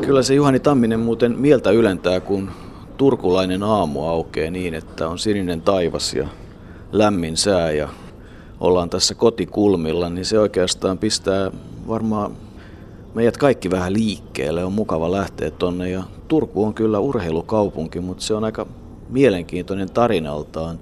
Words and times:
Kyllä 0.00 0.22
se 0.22 0.34
Juhani 0.34 0.60
Tamminen 0.60 1.00
muuten 1.00 1.38
mieltä 1.38 1.70
ylentää, 1.70 2.20
kun 2.20 2.50
turkulainen 2.96 3.62
aamu 3.62 4.08
aukeaa 4.08 4.50
niin, 4.50 4.74
että 4.74 5.08
on 5.08 5.18
sininen 5.18 5.60
taivas 5.60 6.14
ja 6.14 6.28
lämmin 6.92 7.36
sää 7.36 7.70
ja 7.70 7.88
ollaan 8.60 8.90
tässä 8.90 9.14
kotikulmilla, 9.14 10.08
niin 10.08 10.24
se 10.24 10.38
oikeastaan 10.38 10.98
pistää 10.98 11.50
varmaan 11.88 12.32
meidät 13.14 13.36
kaikki 13.36 13.70
vähän 13.70 13.92
liikkeelle. 13.92 14.64
On 14.64 14.72
mukava 14.72 15.12
lähteä 15.12 15.50
tonne 15.50 15.90
ja 15.90 16.02
Turku 16.28 16.64
on 16.64 16.74
kyllä 16.74 16.98
urheilukaupunki, 16.98 18.00
mutta 18.00 18.24
se 18.24 18.34
on 18.34 18.44
aika 18.44 18.66
mielenkiintoinen 19.08 19.90
tarinaltaan. 19.90 20.78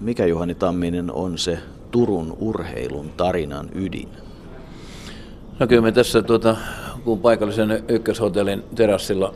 Mikä 0.00 0.26
Juhani 0.26 0.54
Tamminen 0.54 1.12
on 1.12 1.38
se 1.38 1.58
Turun 1.90 2.36
urheilun 2.40 3.10
tarinan 3.16 3.70
ydin? 3.74 4.08
No 5.58 5.66
kyllä 5.66 5.82
me 5.82 5.92
tässä, 5.92 6.22
tuota, 6.22 6.56
kun 7.04 7.20
paikallisen 7.20 7.84
ykköshotellin 7.88 8.64
terassilla 8.74 9.34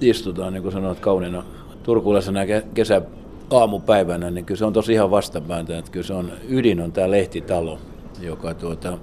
istutaan, 0.00 0.52
niin 0.52 0.62
kuin 0.62 0.72
sanoit 0.72 1.00
kauniina 1.00 1.44
turkulaisena 1.82 2.40
kesä 2.74 3.02
aamupäivänä, 3.50 4.30
niin 4.30 4.44
kyllä 4.44 4.58
se 4.58 4.64
on 4.64 4.72
tosi 4.72 4.92
ihan 4.92 5.10
vastapäätä, 5.10 5.78
että 5.78 5.90
kyllä 5.90 6.06
se 6.06 6.14
on, 6.14 6.32
ydin 6.48 6.80
on 6.80 6.92
tämä 6.92 7.10
lehtitalo, 7.10 7.78
joka 8.20 8.54
tuota, 8.54 8.98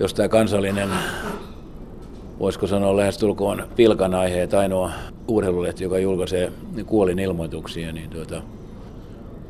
jos 0.00 0.14
tämä 0.14 0.28
kansallinen, 0.28 0.88
voisiko 2.38 2.66
sanoa 2.66 2.96
lähestulkoon 2.96 3.64
pilkan 3.76 4.14
aihe, 4.14 4.42
että 4.42 4.58
ainoa 4.58 4.90
urheilulehti, 5.28 5.84
joka 5.84 5.98
julkaisee 5.98 6.52
kuolin 6.86 7.18
ilmoituksia, 7.18 7.92
niin 7.92 8.10
tuota, 8.10 8.42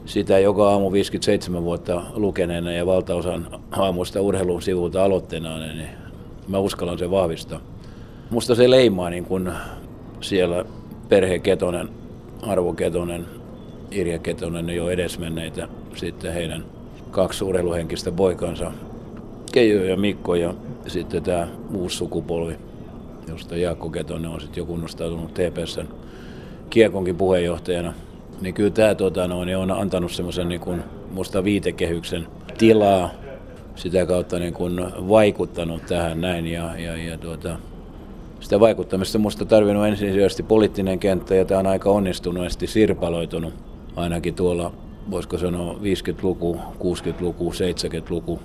sitä 0.05 0.39
joka 0.39 0.71
aamu 0.71 0.93
57 0.93 1.65
vuotta 1.65 2.03
lukeneena 2.15 2.73
ja 2.73 2.87
valtaosan 2.87 3.47
aamuista 3.71 4.21
urheilun 4.21 4.63
sivulta 4.63 5.05
aloitteena, 5.05 5.59
niin 5.59 5.89
mä 6.49 6.59
uskallan 6.59 6.99
sen 6.99 7.11
vahvistaa. 7.11 7.72
Musta 8.33 8.55
se 8.55 8.71
leimaa 8.71 9.11
niin 9.11 9.25
kun 9.25 9.53
siellä 10.21 10.65
perhe 11.09 11.39
Ketonen, 11.39 11.89
Arvo 12.43 12.73
Ketonen, 12.73 13.27
Irja 13.91 14.19
Ketonen 14.19 14.71
jo 14.71 14.91
edesmenneitä, 14.91 15.69
sitten 15.95 16.33
heidän 16.33 16.65
kaksi 17.11 17.45
urheiluhenkistä 17.45 18.13
poikansa, 18.13 18.73
Keijo 19.53 19.85
ja 19.85 19.97
Mikko 19.97 20.35
ja 20.35 20.55
sitten 20.87 21.23
tämä 21.23 21.49
uusi 21.75 21.97
sukupolvi, 21.97 22.57
josta 23.29 23.57
Jaakko 23.57 23.91
Ketonen 23.91 24.31
on 24.31 24.41
sitten 24.41 24.61
jo 24.61 24.65
kunnostautunut 24.65 25.35
TPSn 25.35 25.87
kiekonkin 26.71 27.17
puheenjohtajana. 27.17 27.95
Niin 28.41 28.55
kyllä 28.55 28.71
tämä 28.71 28.95
tota, 28.95 29.29
no, 29.29 29.45
niin 29.45 29.57
on 29.57 29.71
antanut 29.71 30.13
semmoisen 30.13 30.49
niin 30.49 30.61
kuin, 30.61 30.83
musta 31.11 31.45
viitekehyksen 31.45 32.27
tilaa 32.59 33.11
sitä 33.75 34.07
kautta 34.07 34.39
niin 34.39 34.55
kuin 34.55 34.81
vaikuttanut 35.09 35.87
tähän 35.87 36.21
näin 36.21 36.47
ja, 36.47 36.79
ja, 36.79 36.97
ja 36.97 37.19
tuota, 37.19 37.59
sitä 38.43 38.61
vaikuttamista 38.61 39.19
minusta 39.19 39.45
tarvinnut 39.45 39.87
ensisijaisesti 39.87 40.43
poliittinen 40.43 40.99
kenttä 40.99 41.35
ja 41.35 41.45
tämä 41.45 41.61
on 41.61 41.67
aika 41.67 41.91
onnistuneesti 41.91 42.67
sirpaloitunut 42.67 43.55
ainakin 43.97 44.35
tuolla 44.35 44.73
voisiko 45.11 45.39
sanoa 45.39 45.75
50-luku, 45.75 46.61
60-luku, 46.79 47.53
70-luku. 47.53 48.41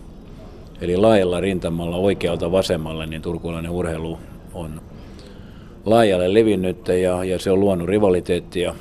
Eli 0.82 0.98
laajalla 0.98 1.42
rintamalla 1.42 1.98
oikealta 1.98 2.52
vasemmalle, 2.52 3.06
niin 3.06 3.22
turkulainen 3.22 3.72
urheilu 3.72 4.20
on 4.54 4.82
laajalle 5.86 6.34
levinnyt 6.34 6.88
ja, 6.88 7.24
ja 7.24 7.40
se 7.40 7.52
on 7.52 7.60
luonut 7.60 7.88
rivaliteettia. 7.88 8.76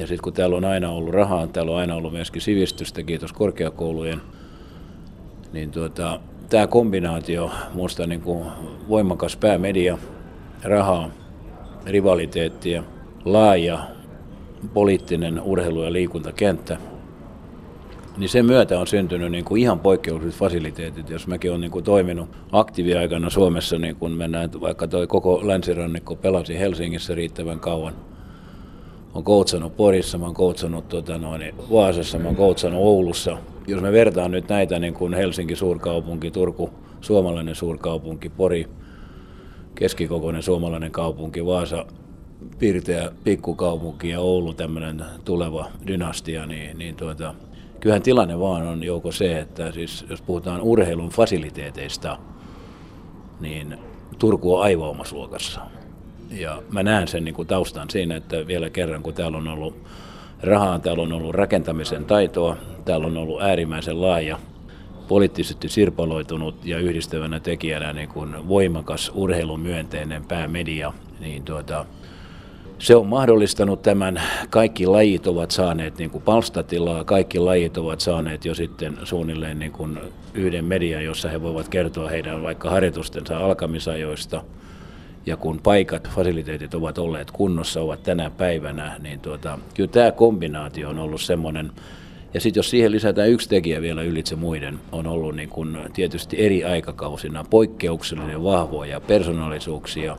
Ja 0.00 0.06
sitten 0.06 0.22
kun 0.22 0.32
täällä 0.32 0.56
on 0.56 0.64
aina 0.64 0.90
ollut 0.90 1.14
rahaa, 1.14 1.46
täällä 1.46 1.72
on 1.72 1.78
aina 1.78 1.94
ollut 1.94 2.12
myöskin 2.12 2.42
sivistystä, 2.42 3.02
kiitos 3.02 3.32
korkeakoulujen, 3.32 4.20
niin 5.52 5.70
tuota, 5.70 6.20
tämä 6.52 6.66
kombinaatio, 6.66 7.50
minusta 7.74 8.06
niin 8.06 8.20
kuin 8.20 8.44
voimakas 8.88 9.36
päämedia, 9.36 9.98
rahaa, 10.62 11.10
rivaliteettia, 11.86 12.82
laaja 13.24 13.78
poliittinen 14.74 15.40
urheilu- 15.40 15.84
ja 15.84 15.92
liikuntakenttä, 15.92 16.78
niin 18.16 18.28
sen 18.28 18.46
myötä 18.46 18.78
on 18.78 18.86
syntynyt 18.86 19.32
niin 19.32 19.44
kuin 19.44 19.62
ihan 19.62 19.80
poikkeukselliset 19.80 20.40
fasiliteetit. 20.40 21.10
Jos 21.10 21.26
mäkin 21.26 21.50
olen 21.50 21.60
niin 21.60 21.70
kuin 21.70 21.84
toiminut 21.84 22.28
aktiiviaikana 22.52 23.30
Suomessa, 23.30 23.78
niin 23.78 23.96
kun 23.96 24.10
mennään, 24.12 24.50
vaikka 24.60 24.88
toi 24.88 25.06
koko 25.06 25.40
länsirannikko 25.42 26.16
pelasi 26.16 26.58
Helsingissä 26.58 27.14
riittävän 27.14 27.60
kauan, 27.60 27.94
on 29.14 29.24
koutsannut 29.24 29.76
Porissa, 29.76 30.18
mä 30.18 30.24
oon 30.24 30.34
koutsannut 30.34 30.88
tota 30.88 31.18
noin, 31.18 31.54
Vaasassa, 31.70 32.18
mä 32.18 32.24
oon 32.24 32.36
koutsannut 32.36 32.82
Oulussa. 32.82 33.38
Jos 33.66 33.82
me 33.82 33.92
vertaan 33.92 34.30
nyt 34.30 34.48
näitä 34.48 34.78
niin 34.78 34.94
kuin 34.94 35.14
Helsinki 35.14 35.56
suurkaupunki, 35.56 36.30
Turku 36.30 36.70
suomalainen 37.00 37.54
suurkaupunki, 37.54 38.28
Pori 38.28 38.68
keskikokoinen 39.74 40.42
suomalainen 40.42 40.90
kaupunki, 40.90 41.46
Vaasa 41.46 41.86
pirteä 42.58 43.10
pikkukaupunki 43.24 44.08
ja 44.08 44.20
Oulu 44.20 44.54
tämmöinen 44.54 45.04
tuleva 45.24 45.66
dynastia, 45.86 46.46
niin, 46.46 46.78
niin 46.78 46.96
tuota, 46.96 47.34
kyllähän 47.80 48.02
tilanne 48.02 48.40
vaan 48.40 48.62
on 48.62 48.82
joko 48.82 49.12
se, 49.12 49.38
että 49.38 49.72
siis 49.72 50.04
jos 50.10 50.22
puhutaan 50.22 50.60
urheilun 50.60 51.10
fasiliteeteista, 51.10 52.18
niin 53.40 53.78
Turku 54.18 54.54
on 54.54 54.62
aivan 54.62 54.88
omassa 54.88 55.16
luokassa. 55.16 55.60
Ja 56.30 56.62
mä 56.72 56.82
näen 56.82 57.08
sen 57.08 57.24
niin 57.24 57.34
kuin 57.34 57.48
taustan 57.48 57.90
siinä, 57.90 58.16
että 58.16 58.46
vielä 58.46 58.70
kerran 58.70 59.02
kun 59.02 59.14
täällä 59.14 59.38
on 59.38 59.48
ollut 59.48 59.76
rahaa, 60.42 60.78
täällä 60.78 61.02
on 61.02 61.12
ollut 61.12 61.34
rakentamisen 61.34 62.04
taitoa, 62.04 62.56
täällä 62.84 63.06
on 63.06 63.16
ollut 63.16 63.42
äärimmäisen 63.42 64.02
laaja 64.02 64.38
poliittisesti 65.08 65.68
sirpaloitunut 65.68 66.64
ja 66.64 66.78
yhdistävänä 66.78 67.40
tekijänä 67.40 67.92
niin 67.92 68.08
kuin 68.08 68.48
voimakas 68.48 69.12
urheilumyönteinen 69.14 70.24
päämedia, 70.24 70.92
niin 71.20 71.42
tuota, 71.42 71.86
se 72.78 72.96
on 72.96 73.06
mahdollistanut 73.06 73.82
tämän. 73.82 74.22
Kaikki 74.50 74.86
lajit 74.86 75.26
ovat 75.26 75.50
saaneet 75.50 75.98
niin 75.98 76.10
kuin 76.10 76.22
palstatilaa, 76.22 77.04
kaikki 77.04 77.38
lajit 77.38 77.78
ovat 77.78 78.00
saaneet 78.00 78.44
jo 78.44 78.54
sitten 78.54 78.98
suunnilleen 79.04 79.58
niin 79.58 79.72
kuin 79.72 79.98
yhden 80.34 80.64
median, 80.64 81.04
jossa 81.04 81.28
he 81.28 81.42
voivat 81.42 81.68
kertoa 81.68 82.08
heidän 82.08 82.42
vaikka 82.42 82.70
harjoitustensa 82.70 83.38
alkamisajoista. 83.38 84.44
Ja 85.26 85.36
kun 85.36 85.60
paikat, 85.62 86.08
fasiliteetit 86.08 86.74
ovat 86.74 86.98
olleet 86.98 87.30
kunnossa, 87.30 87.80
ovat 87.80 88.02
tänä 88.02 88.30
päivänä, 88.30 88.96
niin 89.02 89.20
tuota, 89.20 89.58
kyllä 89.74 89.90
tämä 89.90 90.12
kombinaatio 90.12 90.88
on 90.88 90.98
ollut 90.98 91.20
semmoinen, 91.20 91.72
ja 92.34 92.40
sitten 92.40 92.58
jos 92.58 92.70
siihen 92.70 92.92
lisätään 92.92 93.30
yksi 93.30 93.48
tekijä 93.48 93.80
vielä 93.80 94.02
ylitse 94.02 94.36
muiden, 94.36 94.78
on 94.92 95.06
ollut 95.06 95.36
niin 95.36 95.48
kun 95.48 95.78
tietysti 95.92 96.44
eri 96.44 96.64
aikakausina 96.64 97.44
poikkeuksellinen 97.50 98.44
vahvoja 98.44 99.00
persoonallisuuksia, 99.00 100.16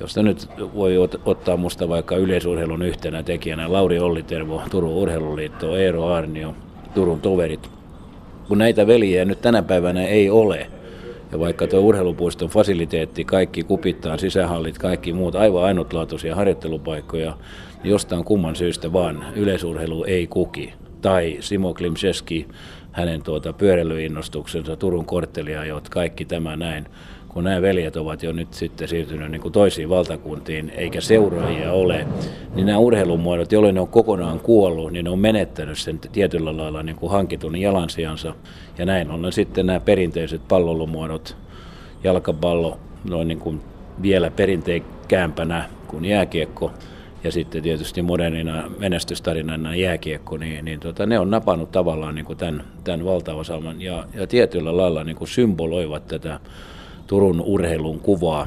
josta 0.00 0.22
nyt 0.22 0.48
voi 0.74 0.96
ottaa 1.24 1.56
musta 1.56 1.88
vaikka 1.88 2.16
yleisurheilun 2.16 2.82
yhtenä 2.82 3.22
tekijänä 3.22 3.72
Lauri 3.72 3.98
Ollitervo, 3.98 4.62
Turun 4.70 4.94
urheiluliitto, 4.94 5.76
Eero 5.76 6.06
Arnio, 6.06 6.54
Turun 6.94 7.20
toverit. 7.20 7.70
Kun 8.48 8.58
näitä 8.58 8.86
veljiä 8.86 9.24
nyt 9.24 9.40
tänä 9.40 9.62
päivänä 9.62 10.06
ei 10.06 10.30
ole, 10.30 10.70
ja 11.32 11.38
vaikka 11.38 11.66
tuo 11.66 11.80
urheilupuiston 11.80 12.48
fasiliteetti, 12.48 13.24
kaikki 13.24 13.62
kupittaan, 13.62 14.18
sisähallit, 14.18 14.78
kaikki 14.78 15.12
muut 15.12 15.34
aivan 15.34 15.64
ainutlaatuisia 15.64 16.36
harjoittelupaikkoja, 16.36 17.36
niin 17.82 17.90
jostain 17.90 18.24
kumman 18.24 18.56
syystä 18.56 18.92
vaan 18.92 19.26
yleisurheilu 19.34 20.04
ei 20.04 20.26
kuki. 20.26 20.74
Tai 21.00 21.36
Simo 21.40 21.74
Klimseski, 21.74 22.48
hänen 22.92 23.22
tuota 23.22 23.52
pyöräilyinnostuksensa, 23.52 24.76
Turun 24.76 25.06
kortteliajot, 25.06 25.88
kaikki 25.88 26.24
tämä 26.24 26.56
näin 26.56 26.86
kun 27.36 27.44
nämä 27.44 27.62
veljet 27.62 27.96
ovat 27.96 28.22
jo 28.22 28.32
nyt 28.32 28.54
sitten 28.54 28.88
siirtynyt 28.88 29.30
niin 29.30 29.40
kuin 29.40 29.52
toisiin 29.52 29.88
valtakuntiin, 29.88 30.72
eikä 30.76 31.00
seuraajia 31.00 31.72
ole, 31.72 32.06
niin 32.54 32.66
nämä 32.66 32.78
urheilumuodot, 32.78 33.52
joille 33.52 33.72
ne 33.72 33.80
on 33.80 33.88
kokonaan 33.88 34.40
kuollut, 34.40 34.92
niin 34.92 35.04
ne 35.04 35.10
on 35.10 35.18
menettänyt 35.18 35.78
sen 35.78 35.98
tietyllä 35.98 36.56
lailla 36.56 36.82
niin 36.82 36.96
kuin 36.96 37.12
hankitun 37.12 37.56
jalansijansa. 37.56 38.34
Ja 38.78 38.86
näin 38.86 39.10
on 39.10 39.32
sitten 39.32 39.66
nämä 39.66 39.80
perinteiset 39.80 40.48
pallolumuodot, 40.48 41.36
jalkapallo, 42.04 42.78
noin 43.04 43.28
niin 43.28 43.38
kuin 43.38 43.60
vielä 44.02 44.30
perinteikkäämpänä 44.30 45.68
kuin 45.86 46.04
jääkiekko, 46.04 46.72
ja 47.24 47.32
sitten 47.32 47.62
tietysti 47.62 48.02
modernina 48.02 48.70
menestystarinana 48.78 49.74
jääkiekko, 49.74 50.36
niin, 50.36 50.64
niin 50.64 50.80
tota, 50.80 51.06
ne 51.06 51.18
on 51.18 51.30
napannut 51.30 51.70
tavallaan 51.70 52.14
niin 52.14 52.26
kuin 52.26 52.38
tämän, 52.38 52.64
tämän 52.84 53.04
valtaosalman 53.04 53.82
ja, 53.82 54.04
ja 54.14 54.26
tietyllä 54.26 54.76
lailla 54.76 55.04
niin 55.04 55.16
kuin 55.16 55.28
symboloivat 55.28 56.06
tätä 56.06 56.40
Turun 57.06 57.40
urheilun 57.40 58.00
kuvaa. 58.00 58.46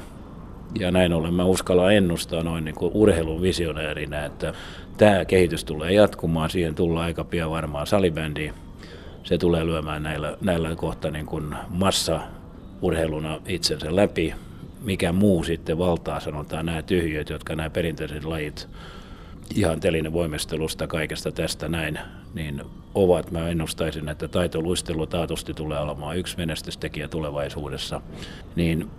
Ja 0.80 0.92
näin 0.92 1.14
ollen 1.14 1.34
mä 1.34 1.46
uskallan 1.46 1.94
ennustaa 1.94 2.44
noin 2.44 2.66
niin 2.66 2.76
kuin 2.76 2.92
urheilun 2.94 3.42
visionäärinä, 3.42 4.26
että 4.26 4.54
tämä 4.98 5.26
kehitys 5.26 5.64
tulee 5.64 5.94
jatkumaan. 5.94 6.50
Siihen 6.50 6.76
tullaan 6.76 7.06
aika 7.06 7.24
pian 7.24 7.52
varmaan 7.52 7.88
salibändi. 7.88 8.54
Se 9.24 9.38
tulee 9.38 9.66
lyömään 9.66 10.04
näillä, 10.04 10.38
näillä 10.42 10.76
kohta 10.76 11.12
niin 11.12 11.26
kuin 11.26 11.56
massa 11.70 12.20
urheiluna 12.82 13.40
itsensä 13.48 13.96
läpi. 13.96 14.34
Mikä 14.82 15.12
muu 15.12 15.44
sitten 15.44 15.78
valtaa, 15.78 16.20
sanotaan 16.20 16.66
nämä 16.66 16.82
tyhjöt, 16.82 17.30
jotka 17.30 17.56
nämä 17.56 17.70
perinteiset 17.70 18.26
lajit 18.26 18.70
ihan 19.56 19.80
telinen 19.80 20.14
voimistelusta 20.14 20.88
kaikesta 20.88 21.32
tästä 21.32 21.68
näin, 21.70 22.00
niin 22.34 22.62
ovat. 22.96 23.32
Mä 23.32 23.50
ennustaisin, 23.50 24.10
että 24.10 24.28
taitoluistelu 24.28 25.08
taatusti 25.08 25.54
tulee 25.54 25.80
olemaan 25.80 26.18
yksi 26.18 26.38
menestystekijä 26.38 27.08
tulevaisuudessa. 27.08 28.02
Niin 28.56 28.90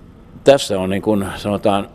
tässä 0.44 0.81
on 0.81 0.91
niin 0.91 1.02
kuin 1.02 1.26
sanotaan 1.37 1.88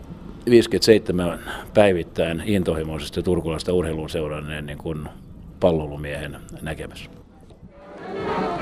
57 0.49 1.39
päivittäin 1.73 2.43
intohimoisesti 2.45 3.23
turkulaista 3.23 3.73
urheilun 3.73 4.09
seuranneen 4.09 4.65
niin 4.65 4.77
kuin 4.77 5.09
pallolumiehen 5.59 6.37
näkemys. 6.61 7.09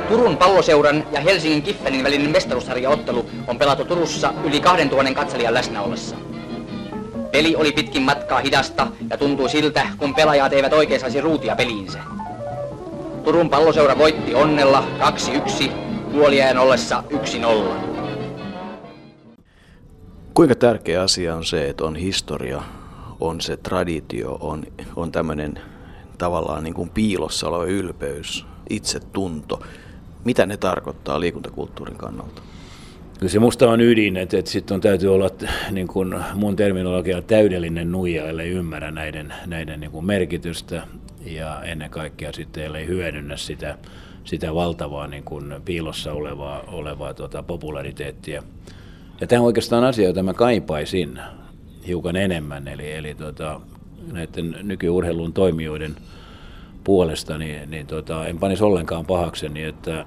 Turun 0.09 0.37
palloseuran 0.37 1.03
ja 1.11 1.21
Helsingin 1.21 1.61
Kippenin 1.61 2.03
välinen 2.03 2.31
mestaruussarjaottelu 2.31 3.25
on 3.47 3.57
pelattu 3.57 3.85
Turussa 3.85 4.33
yli 4.43 4.59
2000 4.59 5.13
katselijan 5.13 5.53
läsnä 5.53 5.81
ollessa. 5.81 6.15
Peli 7.33 7.55
oli 7.55 7.71
pitkin 7.71 8.01
matkaa 8.01 8.39
hidasta 8.39 8.87
ja 9.09 9.17
tuntui 9.17 9.49
siltä, 9.49 9.87
kun 9.97 10.15
pelaajat 10.15 10.53
eivät 10.53 10.73
oikein 10.73 10.99
saisi 10.99 11.21
ruutia 11.21 11.55
peliinsä. 11.55 11.99
Turun 13.23 13.49
palloseura 13.49 13.97
voitti 13.97 14.35
onnella 14.35 14.83
2-1, 15.65 15.71
puoliajan 16.11 16.57
ollessa 16.57 17.03
1-0. 17.09 17.15
Kuinka 20.33 20.55
tärkeä 20.55 21.01
asia 21.01 21.35
on 21.35 21.45
se, 21.45 21.69
että 21.69 21.85
on 21.85 21.95
historia, 21.95 22.61
on 23.19 23.41
se 23.41 23.57
traditio, 23.57 24.37
on, 24.39 24.63
on 24.95 25.11
tämmöinen 25.11 25.59
tavallaan 26.17 26.63
niin 26.63 26.73
kuin 26.73 26.89
piilossa 26.89 27.47
oleva 27.47 27.65
ylpeys, 27.65 28.45
itsetunto. 28.69 29.61
Mitä 30.23 30.45
ne 30.45 30.57
tarkoittaa 30.57 31.19
liikuntakulttuurin 31.19 31.97
kannalta? 31.97 32.41
Kyllä 33.23 33.31
se 33.31 33.39
musta 33.39 33.69
on 33.69 33.81
ydin, 33.81 34.17
että, 34.17 34.37
että 34.37 34.51
sitten 34.51 34.75
on 34.75 34.81
täytyy 34.81 35.13
olla 35.13 35.29
niin 35.71 35.87
kuin 35.87 36.15
mun 36.33 36.55
terminologia 36.55 37.21
täydellinen 37.21 37.91
nuija, 37.91 38.27
ellei 38.27 38.49
ymmärrä 38.49 38.91
näiden, 38.91 39.33
näiden 39.45 39.79
niin 39.79 39.91
kuin 39.91 40.05
merkitystä 40.05 40.87
ja 41.25 41.63
ennen 41.63 41.89
kaikkea 41.89 42.33
sitten 42.33 42.63
ellei 42.63 42.87
hyödynnä 42.87 43.37
sitä, 43.37 43.77
sitä 44.23 44.55
valtavaa 44.55 45.07
niin 45.07 45.23
kuin 45.23 45.55
piilossa 45.65 46.13
olevaa, 46.13 46.63
olevaa 46.67 47.13
tuota, 47.13 47.43
populariteettia. 47.43 48.43
Ja 49.21 49.27
tämä 49.27 49.39
on 49.39 49.45
oikeastaan 49.45 49.83
asia, 49.83 50.07
jota 50.07 50.23
mä 50.23 50.33
kaipaisin 50.33 51.19
hiukan 51.87 52.15
enemmän, 52.15 52.67
eli, 52.67 52.91
eli 52.91 53.15
tuota, 53.15 53.61
näiden 54.11 54.55
nykyurheilun 54.63 55.33
toimijoiden 55.33 55.95
puolesta, 56.83 57.37
niin, 57.37 57.71
niin 57.71 57.87
tuota, 57.87 58.27
en 58.27 58.39
panisi 58.39 58.63
ollenkaan 58.63 59.05
pahakseni, 59.05 59.63
että 59.63 60.05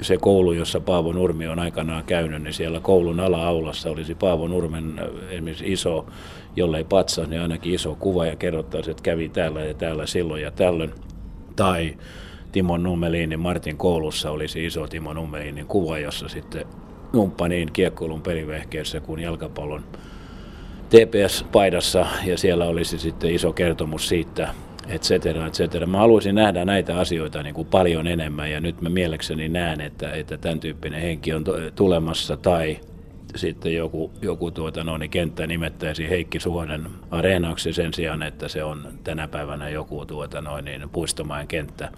se 0.00 0.16
koulu, 0.16 0.52
jossa 0.52 0.80
Paavo 0.80 1.12
Nurmi 1.12 1.48
on 1.48 1.58
aikanaan 1.58 2.04
käynyt, 2.04 2.42
niin 2.42 2.54
siellä 2.54 2.80
koulun 2.80 3.20
ala-aulassa 3.20 3.90
olisi 3.90 4.14
Paavo 4.14 4.48
Nurmen 4.48 4.98
äh, 4.98 5.32
esimerkiksi 5.32 5.72
iso, 5.72 6.06
jollei 6.56 6.84
patsa, 6.84 7.26
niin 7.26 7.42
ainakin 7.42 7.74
iso 7.74 7.94
kuva 7.94 8.26
ja 8.26 8.36
kerrottaisiin, 8.36 8.90
että 8.90 9.02
kävi 9.02 9.28
täällä 9.28 9.60
ja 9.60 9.74
täällä 9.74 10.06
silloin 10.06 10.42
ja 10.42 10.50
tällöin. 10.50 10.90
Tai 11.56 11.96
Timo 12.52 12.76
Nummelinin 12.76 13.40
Martin 13.40 13.76
koulussa 13.76 14.30
olisi 14.30 14.66
iso 14.66 14.86
Timo 14.86 15.12
Nummelinin 15.12 15.66
kuva, 15.66 15.98
jossa 15.98 16.28
sitten 16.28 16.66
numppa 17.12 17.48
niin 17.48 17.72
kiekkoilun 17.72 18.22
pelivehkeessä 18.22 19.00
kuin 19.00 19.20
jalkapallon 19.20 19.84
TPS-paidassa 20.90 22.06
ja 22.24 22.38
siellä 22.38 22.64
olisi 22.64 22.98
sitten 22.98 23.30
iso 23.30 23.52
kertomus 23.52 24.08
siitä, 24.08 24.54
et 24.90 25.02
cetera, 25.02 25.46
et 25.46 25.52
cetera. 25.52 25.86
Mä 25.86 25.98
haluaisin 25.98 26.34
nähdä 26.34 26.64
näitä 26.64 26.98
asioita 26.98 27.42
niin 27.42 27.54
kuin 27.54 27.68
paljon 27.68 28.06
enemmän 28.06 28.50
ja 28.50 28.60
nyt 28.60 28.80
mä 28.80 28.88
mielekseni 28.88 29.48
näen, 29.48 29.80
että, 29.80 30.12
että 30.12 30.38
tämän 30.38 30.60
tyyppinen 30.60 31.02
henki 31.02 31.32
on 31.32 31.44
tulemassa 31.74 32.36
tai 32.36 32.80
sitten 33.36 33.74
joku, 33.74 34.10
joku 34.22 34.50
tuota, 34.50 34.84
no, 34.84 34.98
niin 34.98 35.10
kenttä 35.10 35.46
nimettäisi 35.46 36.08
Heikki 36.08 36.40
Suonen 36.40 36.86
areenaksi 37.10 37.72
sen 37.72 37.94
sijaan, 37.94 38.22
että 38.22 38.48
se 38.48 38.64
on 38.64 38.88
tänä 39.04 39.28
päivänä 39.28 39.68
joku 39.68 40.06
tuota, 40.06 40.40
noin, 40.40 40.64
niin 40.64 40.90
puistomain 40.92 41.48
kenttä 41.48 41.92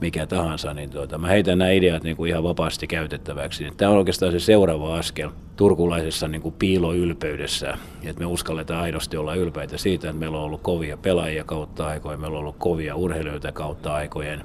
mikä 0.00 0.26
tahansa, 0.26 0.74
niin 0.74 0.90
tuota, 0.90 1.18
mä 1.18 1.28
heitän 1.28 1.58
nämä 1.58 1.70
ideat 1.70 2.02
niin 2.02 2.16
kuin 2.16 2.30
ihan 2.30 2.42
vapaasti 2.42 2.86
käytettäväksi. 2.86 3.68
Tämä 3.76 3.90
on 3.90 3.98
oikeastaan 3.98 4.32
se 4.32 4.40
seuraava 4.40 4.98
askel 4.98 5.30
turkulaisessa 5.56 6.28
niin 6.28 6.42
kuin 6.42 6.54
piiloylpeydessä, 6.58 7.78
että 8.02 8.20
me 8.20 8.26
uskalletaan 8.26 8.82
aidosti 8.82 9.16
olla 9.16 9.34
ylpeitä 9.34 9.78
siitä, 9.78 10.08
että 10.08 10.20
meillä 10.20 10.38
on 10.38 10.44
ollut 10.44 10.62
kovia 10.62 10.96
pelaajia 10.96 11.44
kautta 11.44 11.86
aikojen, 11.86 12.20
meillä 12.20 12.36
on 12.36 12.40
ollut 12.40 12.56
kovia 12.58 12.96
urheilijoita 12.96 13.52
kautta 13.52 13.94
aikojen, 13.94 14.44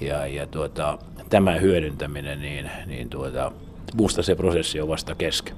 ja, 0.00 0.26
ja 0.26 0.46
tuota, 0.46 0.98
tämä 1.30 1.54
hyödyntäminen, 1.54 2.40
niin, 2.40 2.70
niin 2.86 3.10
tuota, 3.10 3.52
musta 3.94 4.22
se 4.22 4.34
prosessi 4.34 4.80
on 4.80 4.88
vasta 4.88 5.14
kesken. 5.14 5.56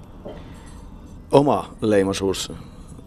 Oma 1.32 1.74
leimaisuus 1.80 2.52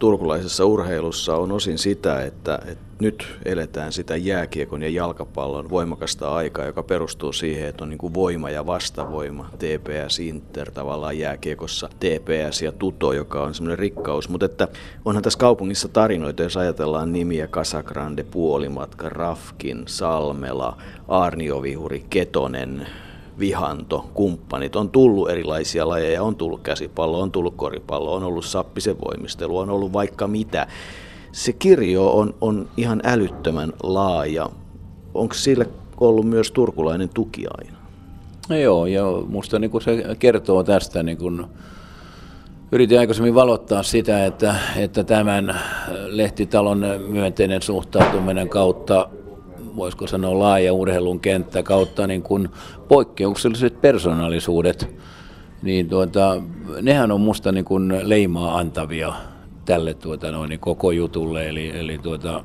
turkulaisessa 0.02 0.64
urheilussa 0.64 1.36
on 1.36 1.52
osin 1.52 1.78
sitä, 1.78 2.22
että, 2.22 2.58
että 2.66 2.84
nyt 3.00 3.26
eletään 3.44 3.92
sitä 3.92 4.16
jääkiekon 4.16 4.82
ja 4.82 4.88
jalkapallon 4.88 5.70
voimakasta 5.70 6.34
aikaa, 6.34 6.66
joka 6.66 6.82
perustuu 6.82 7.32
siihen, 7.32 7.68
että 7.68 7.84
on 7.84 7.90
niin 7.90 7.98
kuin 7.98 8.14
voima 8.14 8.50
ja 8.50 8.66
vastavoima. 8.66 9.50
TPS 9.58 10.18
Inter 10.18 10.70
tavallaan 10.70 11.18
jääkiekossa, 11.18 11.88
TPS 11.88 12.62
ja 12.62 12.72
Tuto, 12.72 13.12
joka 13.12 13.42
on 13.42 13.54
semmoinen 13.54 13.78
rikkaus. 13.78 14.28
Mutta 14.28 14.46
että 14.46 14.68
onhan 15.04 15.22
tässä 15.22 15.38
kaupungissa 15.38 15.88
tarinoita, 15.88 16.42
jos 16.42 16.56
ajatellaan 16.56 17.12
nimiä 17.12 17.46
Kasagrande, 17.46 18.22
Puolimatka, 18.22 19.08
Rafkin, 19.08 19.82
Salmela, 19.86 20.76
Arniovihuri, 21.08 22.04
Ketonen, 22.10 22.86
vihanto, 23.38 24.06
kumppanit. 24.14 24.76
On 24.76 24.90
tullut 24.90 25.30
erilaisia 25.30 25.88
lajeja, 25.88 26.22
on 26.22 26.36
tullut 26.36 26.60
käsipallo, 26.60 27.20
on 27.20 27.32
tullut 27.32 27.54
koripallo, 27.56 28.14
on 28.14 28.22
ollut 28.22 28.44
sappisen 28.44 28.96
voimistelu, 29.00 29.58
on 29.58 29.70
ollut 29.70 29.92
vaikka 29.92 30.26
mitä. 30.26 30.66
Se 31.32 31.52
kirjo 31.52 32.10
on, 32.10 32.34
on 32.40 32.68
ihan 32.76 33.00
älyttömän 33.04 33.72
laaja. 33.82 34.50
Onko 35.14 35.34
sillä 35.34 35.64
ollut 36.00 36.26
myös 36.26 36.50
turkulainen 36.50 37.08
tuki 37.08 37.44
aina? 37.58 37.78
No 38.48 38.56
joo, 38.56 38.86
ja 38.86 39.04
musta 39.26 39.58
niin 39.58 39.82
se 39.82 40.16
kertoo 40.18 40.64
tästä, 40.64 41.02
niin 41.02 41.18
kun 41.18 41.46
yritin 42.72 42.98
aikaisemmin 42.98 43.34
valottaa 43.34 43.82
sitä, 43.82 44.26
että, 44.26 44.54
että 44.76 45.04
tämän 45.04 45.60
lehtitalon 46.06 46.84
myönteinen 47.08 47.62
suhtautuminen 47.62 48.48
kautta 48.48 49.08
voisiko 49.76 50.06
sanoa 50.06 50.38
laaja 50.38 50.72
urheilun 50.72 51.20
kenttä 51.20 51.62
kautta 51.62 52.06
niin 52.06 52.22
kuin 52.22 52.48
poikkeukselliset 52.88 53.80
persoonallisuudet, 53.80 54.96
niin 55.62 55.88
tuota, 55.88 56.42
nehän 56.82 57.10
on 57.10 57.20
musta 57.20 57.52
niin 57.52 57.64
kuin 57.64 58.00
leimaa 58.02 58.58
antavia 58.58 59.12
tälle 59.64 59.94
tuota, 59.94 60.30
noin, 60.30 60.48
niin 60.48 60.60
koko 60.60 60.90
jutulle. 60.90 61.48
Eli, 61.48 61.78
eli 61.78 61.98
tuota, 61.98 62.44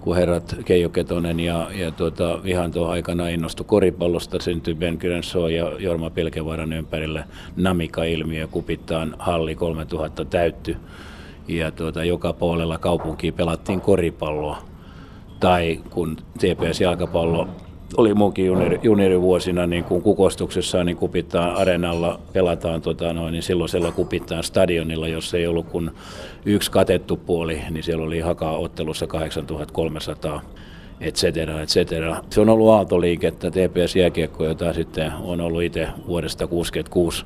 kun 0.00 0.16
herrat 0.16 0.56
Keijo 0.64 0.88
Ketonen 0.88 1.40
ja, 1.40 1.68
ja 1.74 1.90
tuota, 1.90 2.38
Vihanto 2.44 2.88
aikana 2.88 3.28
innostui 3.28 3.66
koripallosta, 3.66 4.40
syntyi 4.40 4.74
Ben 4.74 4.96
Grönso 5.00 5.48
ja 5.48 5.72
Jorma 5.78 6.10
Pilkevaaran 6.10 6.72
ympärillä 6.72 7.24
Namika-ilmiö, 7.56 8.46
kupittaan 8.46 9.16
halli 9.18 9.54
3000 9.54 10.24
täytty. 10.24 10.76
Ja 11.48 11.70
tuota, 11.70 12.04
joka 12.04 12.32
puolella 12.32 12.78
kaupunkiin 12.78 13.34
pelattiin 13.34 13.80
koripalloa 13.80 14.71
tai 15.42 15.80
kun 15.90 16.16
TPS-jalkapallo 16.38 17.48
oli 17.96 18.14
munkin 18.14 18.46
juniori, 18.46 18.80
juniorivuosina 18.82 19.66
niin 19.66 19.84
kun 19.84 20.02
kukostuksessa 20.02 20.84
niin 20.84 20.96
kupittaan 20.96 21.56
arenalla, 21.56 22.20
pelataan 22.32 22.82
tota 22.82 23.12
noin, 23.12 23.32
niin 23.32 23.42
silloisella 23.42 23.92
kupittaan 23.92 24.44
stadionilla, 24.44 25.08
jos 25.08 25.34
ei 25.34 25.46
ollut 25.46 25.66
kuin 25.66 25.90
yksi 26.44 26.70
katettu 26.70 27.16
puoli, 27.16 27.60
niin 27.70 27.82
siellä 27.82 28.04
oli 28.04 28.20
hakaa 28.20 28.56
ottelussa 28.56 29.06
8300 29.06 30.42
et 31.00 31.14
cetera, 31.14 31.62
et 31.62 31.68
cetera. 31.68 32.16
Se 32.30 32.40
on 32.40 32.48
ollut 32.48 32.68
aaltoliikettä, 32.68 33.48
TPS-jääkiekko, 33.48 34.44
jota 34.44 34.72
sitten 34.72 35.12
on 35.22 35.40
ollut 35.40 35.62
itse 35.62 35.88
vuodesta 36.06 36.46
1966 36.46 37.24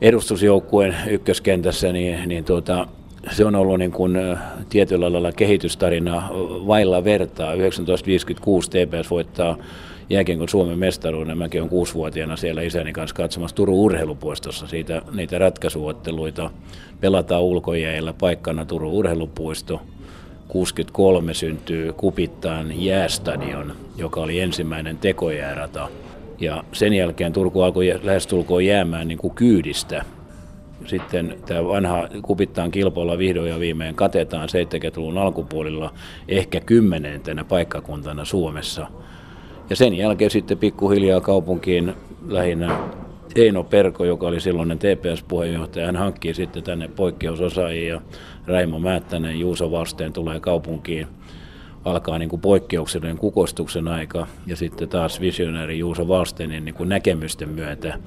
edustusjoukkueen 0.00 0.96
ykköskentässä, 1.08 1.92
niin, 1.92 2.28
niin 2.28 2.44
tuota, 2.44 2.86
se 3.30 3.44
on 3.44 3.54
ollut 3.54 3.78
niin 3.78 3.92
kuin 3.92 4.18
tietyllä 4.68 5.12
lailla 5.12 5.32
kehitystarina 5.32 6.28
vailla 6.66 7.04
vertaa. 7.04 7.46
1956 7.46 8.70
TPS 8.70 9.10
voittaa 9.10 9.56
jääkiekon 10.10 10.48
Suomen 10.48 10.78
mestaruuden. 10.78 11.38
Mäkin 11.38 11.60
olen 11.60 11.70
kuusivuotiaana 11.70 12.36
siellä 12.36 12.62
isäni 12.62 12.92
kanssa 12.92 13.16
katsomassa 13.16 13.56
Turun 13.56 13.78
urheilupuistossa 13.78 14.66
siitä, 14.66 15.02
niitä 15.12 15.38
ratkaisuotteluita. 15.38 16.50
Pelataan 17.00 17.42
ulkojäillä 17.42 18.12
paikkana 18.12 18.64
Turun 18.64 18.92
urheilupuisto. 18.92 19.80
63 20.48 21.34
syntyy 21.34 21.92
Kupittaan 21.92 22.84
jäästadion, 22.84 23.72
joka 23.96 24.20
oli 24.20 24.40
ensimmäinen 24.40 24.98
tekojäärata. 24.98 25.88
Ja 26.40 26.64
sen 26.72 26.92
jälkeen 26.92 27.32
Turku 27.32 27.60
alkoi 27.60 28.00
lähestulkoon 28.02 28.64
jäämään 28.64 29.08
niin 29.08 29.18
kuin 29.18 29.34
kyydistä 29.34 30.04
sitten 30.84 31.38
tämä 31.46 31.64
vanha 31.64 32.08
kupittaan 32.22 32.70
kilpoilla 32.70 33.18
vihdoin 33.18 33.50
ja 33.50 33.60
viimein 33.60 33.94
katetaan 33.94 34.48
70-luvun 34.48 35.18
alkupuolilla 35.18 35.92
ehkä 36.28 36.60
kymmenentenä 36.60 37.44
paikkakuntana 37.44 38.24
Suomessa. 38.24 38.86
Ja 39.70 39.76
sen 39.76 39.94
jälkeen 39.94 40.30
sitten 40.30 40.58
pikkuhiljaa 40.58 41.20
kaupunkiin 41.20 41.94
lähinnä 42.28 42.78
Eino 43.36 43.64
Perko, 43.64 44.04
joka 44.04 44.26
oli 44.26 44.40
silloinen 44.40 44.78
TPS-puheenjohtaja, 44.78 45.86
hän 45.86 45.96
hankkii 45.96 46.34
sitten 46.34 46.62
tänne 46.62 46.88
poikkeusosaajia 46.88 48.00
Raimo 48.46 48.78
Määttänen 48.78 49.40
Juuso 49.40 49.70
Valsteen 49.70 50.12
tulee 50.12 50.40
kaupunkiin 50.40 51.06
alkaa 51.86 52.18
niin 52.18 52.28
kuin 52.28 52.40
poikkeuksellinen 52.40 53.18
kukostuksen 53.18 53.88
aika 53.88 54.26
ja 54.46 54.56
sitten 54.56 54.88
taas 54.88 55.20
visionääri 55.20 55.78
Juuso 55.78 56.08
Valstenin 56.08 56.64
niin 56.64 56.74
kuin 56.74 56.88
näkemysten 56.88 57.48
myötä 57.48 57.98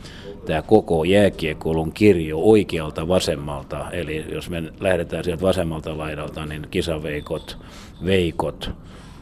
tämä 0.45 0.61
koko 0.61 1.03
jääkiekkoulun 1.03 1.91
kirjo 1.91 2.37
oikealta 2.37 3.07
vasemmalta, 3.07 3.91
eli 3.91 4.25
jos 4.33 4.49
me 4.49 4.63
lähdetään 4.79 5.23
sieltä 5.23 5.41
vasemmalta 5.41 5.97
laidalta, 5.97 6.45
niin 6.45 6.67
kisaveikot, 6.71 7.57
veikot, 8.05 8.71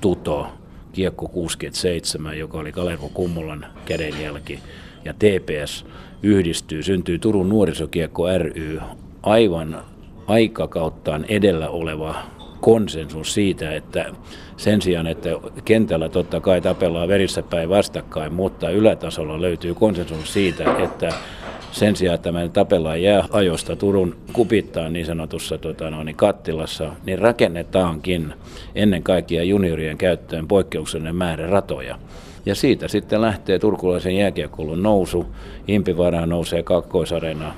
tuto, 0.01 0.47
kiekko 0.93 1.27
67, 1.27 2.37
joka 2.37 2.57
oli 2.57 2.71
Kalervo 2.71 3.09
Kummulan 3.13 3.65
kädenjälki, 3.85 4.59
ja 5.05 5.13
TPS 5.13 5.85
yhdistyy, 6.23 6.83
syntyy 6.83 7.19
Turun 7.19 7.49
nuorisokiekko 7.49 8.23
ry, 8.37 8.79
aivan 9.23 9.83
aikakauttaan 10.27 11.25
edellä 11.29 11.69
oleva 11.69 12.15
konsensus 12.67 13.33
siitä, 13.33 13.75
että 13.75 14.05
sen 14.57 14.81
sijaan, 14.81 15.07
että 15.07 15.29
kentällä 15.65 16.09
totta 16.09 16.39
kai 16.39 16.61
tapellaan 16.61 17.07
verissä 17.07 17.43
päin 17.43 17.69
vastakkain, 17.69 18.33
mutta 18.33 18.69
ylätasolla 18.69 19.41
löytyy 19.41 19.73
konsensus 19.73 20.33
siitä, 20.33 20.63
että 20.83 21.13
sen 21.71 21.95
sijaan, 21.95 22.15
että 22.15 22.31
me 22.31 22.49
tapellaan 22.49 23.01
jääajosta 23.01 23.75
Turun 23.75 24.15
kupittaan 24.33 24.93
niin 24.93 25.05
sanotussa 25.05 25.57
tota, 25.57 25.89
no, 25.89 26.03
niin 26.03 26.15
kattilassa, 26.15 26.91
niin 27.05 27.19
rakennetaankin 27.19 28.33
ennen 28.75 29.03
kaikkea 29.03 29.43
juniorien 29.43 29.97
käyttöön 29.97 30.47
poikkeuksellinen 30.47 31.15
määrä 31.15 31.49
ratoja. 31.49 31.99
Ja 32.45 32.55
siitä 32.55 32.87
sitten 32.87 33.21
lähtee 33.21 33.59
turkulaisen 33.59 34.15
jääkiekkoulun 34.15 34.83
nousu. 34.83 35.25
Impivaara 35.67 36.25
nousee 36.25 36.63
kakkoisarena, 36.63 37.53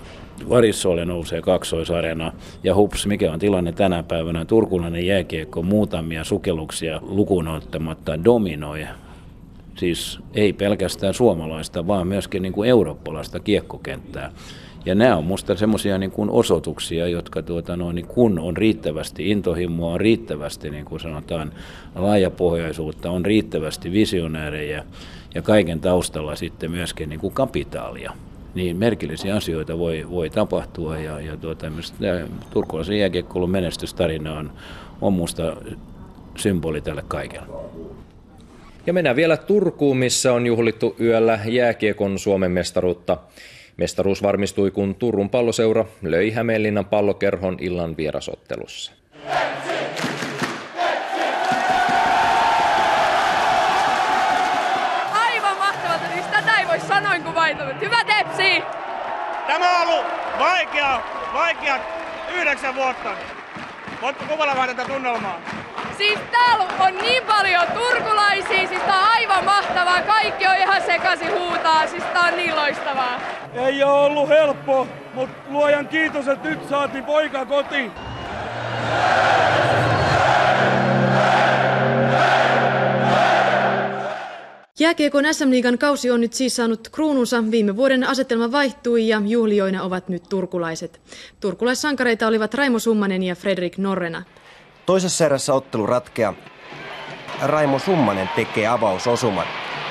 Varissuolle 0.50 1.06
nousee 1.06 1.42
kaksoisarena 1.42 2.32
ja 2.64 2.76
hups, 2.76 3.08
mikä 3.08 3.32
on 3.32 3.40
tilanne 3.40 3.72
tänä 3.72 4.04
päivänä. 4.04 4.46
Turkulainen 4.46 5.06
jääkiekko 5.06 5.62
muutamia 5.62 6.24
sukelluksia 6.24 7.00
lukuun 7.04 7.48
ottamatta 7.48 8.24
dominoi 8.24 8.88
siis 9.80 10.20
ei 10.34 10.54
pelkästään 10.54 11.14
suomalaista, 11.14 11.88
vaan 11.88 12.08
myöskin 12.08 12.42
niin 12.42 12.54
kuin 12.54 12.70
eurooppalaista 12.70 13.40
kiekkokenttää. 13.40 14.32
Ja 14.86 14.96
nämä 14.96 15.18
on 15.18 15.24
minusta 15.24 15.56
semmoisia 15.56 15.98
niin 15.98 16.12
kuin 16.12 16.30
osoituksia, 16.30 17.08
jotka 17.08 17.42
tuota, 17.42 17.78
no, 17.78 17.92
niin 17.92 18.08
kun 18.08 18.40
on 18.40 18.58
riittävästi 18.58 19.32
intohimoa, 19.32 19.94
on 19.94 20.02
riittävästi 20.02 20.70
niin 20.70 20.86
kuin 20.86 21.00
sanotaan 21.00 21.52
laajapohjaisuutta, 21.96 23.12
on 23.12 23.26
riittävästi 23.26 23.92
visionäärejä 23.92 24.84
ja 25.36 25.42
kaiken 25.42 25.80
taustalla 25.80 26.36
sitten 26.36 26.72
myöskin 26.72 27.10
niin 27.10 27.20
kuin 27.20 27.34
kapitaalia 27.34 28.12
niin 28.56 28.78
merkillisiä 28.78 29.36
asioita 29.36 29.78
voi, 29.78 30.06
voi 30.10 30.30
tapahtua 30.30 30.98
ja, 30.98 31.20
ja 31.20 31.38
tuota, 31.38 31.72
turkulaisen 32.50 33.00
jääkiekkoulun 33.00 33.50
menestystarina 33.50 34.34
on, 34.34 34.52
on 35.02 35.14
minusta 35.14 35.56
symboli 36.38 36.82
tälle 36.82 37.04
kaikelle. 37.08 37.48
Ja 38.86 38.94
mennään 38.94 39.16
vielä 39.16 39.38
Turkuun, 39.38 39.98
missä 39.98 40.34
on 40.34 40.46
juhlittu 40.46 40.96
yöllä 41.00 41.40
jääkiekon 41.46 42.20
Suomen 42.20 42.52
mestaruutta. 42.52 43.18
Mestaruus 43.78 44.24
varmistui, 44.24 44.72
kun 44.72 44.96
Turun 44.96 45.30
palloseura 45.30 45.86
löi 46.02 46.32
Hämeenlinnan 46.32 46.86
pallokerhon 46.86 47.58
illan 47.62 47.98
vierasottelussa. 47.98 48.92
Aivan 49.26 50.09
Tämä 59.60 59.82
on 59.82 59.88
ollut 59.88 60.06
vaikea, 60.40 61.02
vaikea 61.34 61.80
yhdeksän 62.34 62.76
vuotta. 62.76 63.10
Voitko 64.02 64.26
kuvailla 64.26 64.56
vähän 64.56 64.76
tätä 64.76 64.90
tunnelmaa? 64.90 65.40
Siis 65.98 66.20
täällä 66.32 66.66
on 66.80 66.98
niin 66.98 67.24
paljon 67.24 67.68
turkulaisia, 67.74 68.68
siis 68.68 68.82
tää 68.82 69.00
on 69.00 69.10
aivan 69.10 69.46
mahtavaa. 69.46 70.02
Kaikki 70.02 70.48
on 70.48 70.56
ihan 70.56 70.82
sekasi 70.82 71.26
huutaa, 71.26 71.88
siis 71.88 72.04
tää 72.04 72.24
on 72.24 72.38
niin 72.38 72.56
loistavaa. 72.56 73.20
Ei 73.54 73.84
ole 73.84 73.92
ollut 73.92 74.30
helppo, 74.30 74.88
mutta 75.14 75.38
luojan 75.50 75.88
kiitos, 75.88 76.28
että 76.28 76.50
nyt 76.50 76.70
saatiin 76.70 77.06
poika 77.06 77.46
kotiin. 77.46 77.92
Jääkiekon 84.80 85.34
SM-liigan 85.34 85.78
kausi 85.78 86.12
on 86.12 86.22
nyt 86.22 86.34
siis 86.34 86.56
saanut 86.56 86.90
kruununsa. 86.90 87.44
Viime 87.52 87.76
vuoden 87.76 88.04
asetelma 88.04 88.52
vaihtui 88.52 89.08
ja 89.08 89.22
juhlioina 89.26 89.84
ovat 89.84 90.10
nyt 90.10 90.24
turkulaiset. 90.30 91.02
Turkulaissankareita 91.40 92.28
olivat 92.28 92.54
Raimo 92.54 92.80
Summanen 92.80 93.24
ja 93.24 93.36
Fredrik 93.36 93.78
Norrena. 93.78 94.24
Toisessa 94.86 95.26
erässä 95.26 95.54
ottelu 95.54 95.86
ratkea. 95.86 96.34
Raimo 97.42 97.80
Summanen 97.80 98.30
tekee 98.36 98.68
avausosuman. 98.68 99.46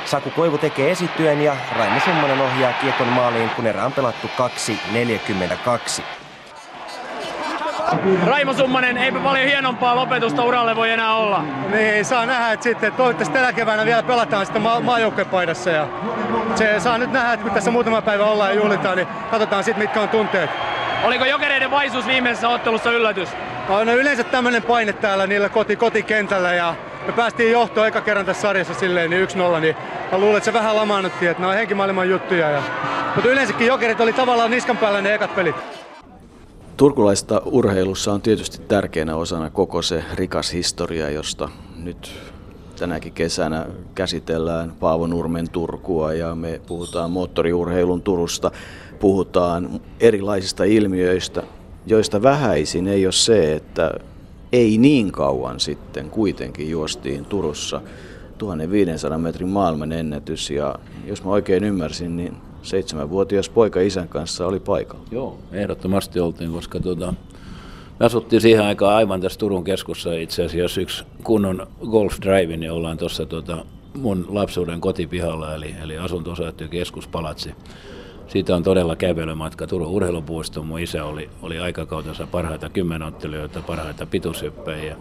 Saku 0.04 0.30
Koivu 0.30 0.58
tekee 0.58 0.90
esityön 0.90 1.40
ja 1.40 1.56
Raimo 1.76 2.00
Summanen 2.04 2.40
ohjaa 2.40 2.72
kiekon 2.72 3.08
maaliin, 3.08 3.50
kun 3.50 3.66
erä 3.66 3.84
on 3.84 3.92
pelattu 3.92 4.26
2.42. 4.26 6.02
Raimo 8.26 8.52
Summanen, 8.52 8.98
eipä 8.98 9.20
paljon 9.20 9.46
hienompaa 9.46 9.96
lopetusta 9.96 10.44
uralle 10.44 10.76
voi 10.76 10.90
enää 10.90 11.14
olla. 11.14 11.44
Niin, 11.70 12.04
saa 12.04 12.26
nähdä, 12.26 12.52
että 12.52 12.64
sitten 12.64 12.92
toivottavasti 12.92 13.34
tänä 13.34 13.52
keväänä 13.52 13.84
vielä 13.84 14.02
pelataan 14.02 14.46
sitten 14.46 14.62
ma- 14.62 14.80
maajoukkuepaidassa. 14.80 15.70
Ja 15.70 15.86
se 16.54 16.80
saa 16.80 16.98
nyt 16.98 17.12
nähdä, 17.12 17.32
että 17.32 17.44
kun 17.44 17.54
tässä 17.54 17.70
muutama 17.70 18.02
päivä 18.02 18.24
ollaan 18.24 18.50
ja 18.50 18.56
juhlitaan, 18.56 18.96
niin 18.96 19.08
katsotaan 19.30 19.64
sitten 19.64 19.84
mitkä 19.84 20.00
on 20.00 20.08
tunteet. 20.08 20.50
Oliko 21.04 21.24
jokereiden 21.24 21.70
vaisuus 21.70 22.06
viimeisessä 22.06 22.48
ottelussa 22.48 22.90
yllätys? 22.90 23.28
No 23.68 23.94
yleensä 23.94 24.24
tämmöinen 24.24 24.62
paine 24.62 24.92
täällä 24.92 25.26
niillä 25.26 25.48
koti, 25.48 25.76
kotikentällä 25.76 26.54
ja 26.54 26.74
me 27.06 27.12
päästiin 27.12 27.52
johtoon 27.52 27.86
eka 27.86 28.00
kerran 28.00 28.26
tässä 28.26 28.42
sarjassa 28.42 28.74
silleen 28.74 29.10
niin 29.10 29.28
1-0, 29.56 29.60
niin 29.60 29.76
mä 30.12 30.18
luulen, 30.18 30.36
että 30.36 30.44
se 30.44 30.52
vähän 30.52 30.76
lamaannutti, 30.76 31.26
että 31.26 31.40
nämä 31.40 31.50
on 31.50 31.58
henkimaailman 31.58 32.10
juttuja. 32.10 32.50
Ja... 32.50 32.62
Mutta 33.14 33.30
yleensäkin 33.30 33.66
jokerit 33.66 34.00
oli 34.00 34.12
tavallaan 34.12 34.50
niskan 34.50 34.76
päällä 34.76 35.00
ne 35.00 35.14
ekat 35.14 35.34
pelit. 35.34 35.56
Turkulaista 36.78 37.42
urheilussa 37.44 38.12
on 38.12 38.22
tietysti 38.22 38.58
tärkeänä 38.68 39.16
osana 39.16 39.50
koko 39.50 39.82
se 39.82 40.04
rikas 40.14 40.52
historia, 40.52 41.10
josta 41.10 41.48
nyt 41.76 42.10
tänäkin 42.78 43.12
kesänä 43.12 43.66
käsitellään 43.94 44.72
Paavo 44.80 45.06
Nurmen 45.06 45.50
Turkua 45.50 46.12
ja 46.12 46.34
me 46.34 46.60
puhutaan 46.66 47.10
moottoriurheilun 47.10 48.02
Turusta, 48.02 48.50
puhutaan 49.00 49.80
erilaisista 50.00 50.64
ilmiöistä, 50.64 51.42
joista 51.86 52.22
vähäisin 52.22 52.86
ei 52.88 53.06
ole 53.06 53.12
se, 53.12 53.54
että 53.54 53.90
ei 54.52 54.78
niin 54.78 55.12
kauan 55.12 55.60
sitten 55.60 56.10
kuitenkin 56.10 56.70
juostiin 56.70 57.24
Turussa 57.24 57.80
1500 58.38 59.18
metrin 59.18 59.48
maailman 59.48 59.92
ennätys. 59.92 60.50
Ja 60.50 60.74
jos 61.06 61.24
mä 61.24 61.30
oikein 61.30 61.64
ymmärsin, 61.64 62.16
niin 62.16 62.36
seitsemänvuotias 62.62 63.48
poika 63.48 63.80
isän 63.80 64.08
kanssa 64.08 64.46
oli 64.46 64.60
paikalla. 64.60 65.04
Joo, 65.10 65.38
ehdottomasti 65.52 66.20
oltiin, 66.20 66.52
koska 66.52 66.80
tuota, 66.80 67.14
me 68.00 68.06
asuttiin 68.06 68.42
siihen 68.42 68.64
aikaan 68.64 68.94
aivan 68.94 69.20
tässä 69.20 69.38
Turun 69.38 69.64
keskussa 69.64 70.12
itse 70.12 70.44
asiassa 70.44 70.80
yksi 70.80 71.04
kunnon 71.24 71.66
golf 71.90 72.20
drive, 72.22 72.56
niin 72.56 72.72
ollaan 72.72 72.98
tuossa 72.98 73.26
tuota, 73.26 73.64
mun 73.94 74.26
lapsuuden 74.28 74.80
kotipihalla, 74.80 75.54
eli, 75.54 75.74
eli 75.82 75.98
asunto 75.98 76.34
keskuspalatsi. 76.70 77.54
Siitä 78.28 78.56
on 78.56 78.62
todella 78.62 78.96
kävelymatka 78.96 79.66
Turun 79.66 79.88
urheilupuistoon. 79.88 80.66
Mun 80.66 80.80
isä 80.80 81.04
oli, 81.04 81.30
oli 81.42 81.58
aikakautensa 81.58 82.26
parhaita 82.26 82.68
kymmenottelijoita, 82.68 83.62
parhaita 83.66 84.06
pituushyppäjiä 84.06 84.96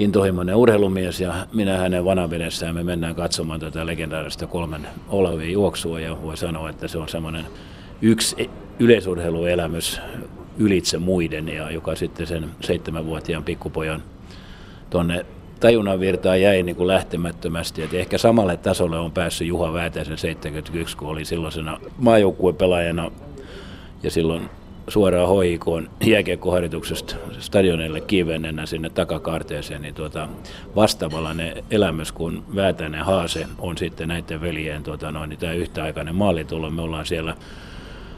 intohimoinen 0.00 0.56
urheilumies 0.56 1.20
ja 1.20 1.34
minä 1.52 1.76
hänen 1.76 2.04
vanavedessään 2.04 2.74
me 2.74 2.82
mennään 2.82 3.14
katsomaan 3.14 3.60
tätä 3.60 3.86
legendaarista 3.86 4.46
kolmen 4.46 4.86
Olavin 5.08 5.52
juoksua 5.52 6.00
ja 6.00 6.22
voi 6.22 6.36
sanoa, 6.36 6.70
että 6.70 6.88
se 6.88 6.98
on 6.98 7.08
semmoinen 7.08 7.46
yksi 8.02 8.50
yleisurheiluelämys 8.78 10.00
ylitse 10.58 10.98
muiden 10.98 11.48
ja 11.48 11.70
joka 11.70 11.94
sitten 11.94 12.26
sen 12.26 12.50
seitsemänvuotiaan 12.60 13.44
pikkupojan 13.44 14.02
tuonne 14.90 15.26
tajunnan 15.60 16.00
virtaan 16.00 16.40
jäi 16.40 16.62
niin 16.62 16.76
kuin 16.76 16.86
lähtemättömästi. 16.86 17.82
Et 17.82 17.94
ehkä 17.94 18.18
samalle 18.18 18.56
tasolle 18.56 18.98
on 18.98 19.12
päässyt 19.12 19.48
Juha 19.48 19.72
Väätäisen 19.72 20.18
71, 20.18 20.96
kun 20.96 21.08
oli 21.08 21.24
silloisena 21.24 21.80
maajoukkuepelaajana 21.98 23.10
ja 24.02 24.10
silloin 24.10 24.50
suoraan 24.90 25.28
hoikoon 25.28 25.90
jääkiekkoharjoituksesta 26.06 27.16
stadionille 27.38 28.00
kivennenä 28.00 28.66
sinne 28.66 28.90
takakaarteeseen, 28.90 29.82
niin 29.82 29.94
tuota, 29.94 30.28
vastaavallainen 30.76 31.64
elämys 31.70 32.12
kuin 32.12 32.42
Väätäinen 32.56 33.04
Haase 33.04 33.46
on 33.58 33.78
sitten 33.78 34.08
näiden 34.08 34.40
veljeen 34.40 34.82
tuota, 34.82 35.12
noin, 35.12 35.30
niin 35.30 35.40
tämä 35.40 35.52
yhtäaikainen 35.52 36.14
maalitulo. 36.14 36.70
Me 36.70 36.82
ollaan 36.82 37.06
siellä 37.06 37.34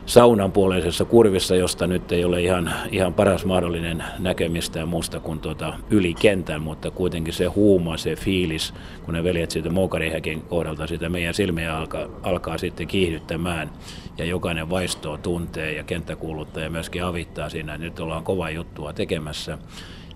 saunan 0.07 0.53
puoleisessa 0.53 1.05
kurvissa, 1.05 1.57
josta 1.57 1.87
nyt 1.87 2.13
ei 2.13 2.25
ole 2.25 2.41
ihan, 2.41 2.73
ihan 2.91 3.15
paras 3.15 3.45
mahdollinen 3.45 4.05
näkemistä 4.19 4.87
muusta 4.87 5.21
kuin 5.21 5.41
tuota 5.41 5.75
yli 5.91 6.15
kentän, 6.15 6.63
mutta 6.63 6.91
kuitenkin 6.91 7.35
se 7.35 7.47
huuma, 7.47 7.97
se 7.97 8.17
fiilis, 8.17 8.75
kun 9.05 9.15
ne 9.15 9.25
veljet 9.25 9.51
siitä 9.51 9.71
Moukarihäkin 9.71 10.43
kohdalta 10.43 10.87
sitä 10.87 11.09
meidän 11.09 11.35
silmiä 11.35 11.79
alkaa, 11.79 12.07
alkaa 12.23 12.59
sitten 12.59 12.87
kiihdyttämään 12.87 13.71
ja 14.19 14.25
jokainen 14.25 14.71
vaistoo 14.71 15.19
tuntee 15.19 15.73
ja 15.73 15.83
kenttäkuuluttaja 15.83 16.71
myöskin 16.71 17.05
avittaa 17.05 17.49
siinä, 17.49 17.79
nyt 17.79 18.01
ollaan 18.01 18.25
kova 18.25 18.51
juttua 18.51 18.93
tekemässä. 18.93 19.59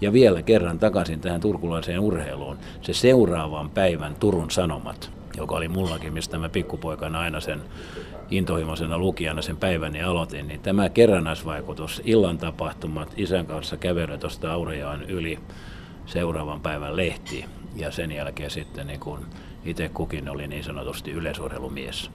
Ja 0.00 0.12
vielä 0.12 0.42
kerran 0.42 0.78
takaisin 0.78 1.20
tähän 1.20 1.40
turkulaiseen 1.40 2.00
urheiluun. 2.00 2.58
Se 2.82 2.92
seuraavan 2.92 3.70
päivän 3.70 4.14
Turun 4.14 4.50
Sanomat, 4.50 5.10
joka 5.36 5.56
oli 5.56 5.68
mullakin, 5.68 6.12
mistä 6.12 6.38
mä 6.38 6.48
pikkupoikana 6.48 7.20
aina 7.20 7.40
sen 7.40 7.60
intohimoisena 8.30 8.98
lukijana 8.98 9.42
sen 9.42 9.56
päiväni 9.56 10.02
aloitin, 10.02 10.48
niin 10.48 10.60
tämä 10.60 10.88
kerrannaisvaikutus, 10.88 12.02
illan 12.04 12.38
tapahtumat, 12.38 13.12
isän 13.16 13.46
kanssa 13.46 13.76
kävely 13.76 14.18
tuosta 14.18 14.52
Aurejaan 14.52 15.02
yli 15.02 15.38
seuraavan 16.06 16.60
päivän 16.60 16.96
lehti 16.96 17.44
ja 17.76 17.90
sen 17.90 18.12
jälkeen 18.12 18.50
sitten 18.50 18.86
niin 18.86 19.00
kun 19.00 19.18
itse 19.64 19.88
kukin 19.88 20.28
oli 20.28 20.48
niin 20.48 20.64
sanotusti 20.64 21.10
yleisurheilumies. 21.10 22.10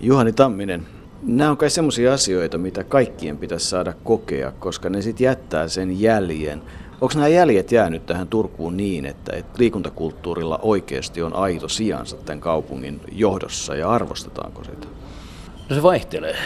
Juhani 0.00 0.32
Tamminen, 0.32 0.86
nämä 1.22 1.50
on 1.50 1.56
kai 1.56 1.70
semmoisia 1.70 2.12
asioita, 2.12 2.58
mitä 2.58 2.84
kaikkien 2.84 3.38
pitäisi 3.38 3.66
saada 3.66 3.92
kokea, 4.04 4.52
koska 4.58 4.88
ne 4.88 5.02
sitten 5.02 5.24
jättää 5.24 5.68
sen 5.68 6.00
jäljen. 6.00 6.62
Onko 7.00 7.14
nämä 7.14 7.28
jäljet 7.28 7.72
jäänyt 7.72 8.06
tähän 8.06 8.28
Turkuun 8.28 8.76
niin, 8.76 9.06
että, 9.06 9.36
että 9.36 9.58
liikuntakulttuurilla 9.58 10.58
oikeasti 10.62 11.22
on 11.22 11.34
aito 11.36 11.68
sijansa 11.68 12.16
tämän 12.16 12.40
kaupungin 12.40 13.00
johdossa 13.12 13.74
ja 13.74 13.90
arvostetaanko 13.90 14.64
sitä? 14.64 14.99
No 15.70 15.76
se 15.76 15.82
vaihtelee. 15.82 16.36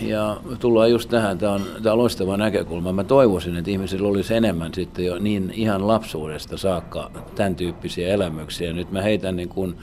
Ja 0.00 0.36
tullaan 0.58 0.90
just 0.90 1.10
tähän, 1.10 1.38
tämä 1.38 1.52
on, 1.52 1.62
tämä 1.82 1.92
on 1.92 1.98
loistava 1.98 2.36
näkökulma. 2.36 2.92
Mä 2.92 3.04
toivoisin, 3.04 3.56
että 3.56 3.70
ihmisillä 3.70 4.08
olisi 4.08 4.34
enemmän 4.34 4.74
sitten 4.74 5.04
jo 5.04 5.18
niin 5.18 5.52
ihan 5.54 5.86
lapsuudesta 5.86 6.56
saakka 6.56 7.10
tämän 7.34 7.54
tyyppisiä 7.54 8.08
elämyksiä. 8.08 8.72
Nyt 8.72 8.92
mä 8.92 9.02
heitän 9.02 9.36
niin 9.36 9.48
kuin 9.48 9.76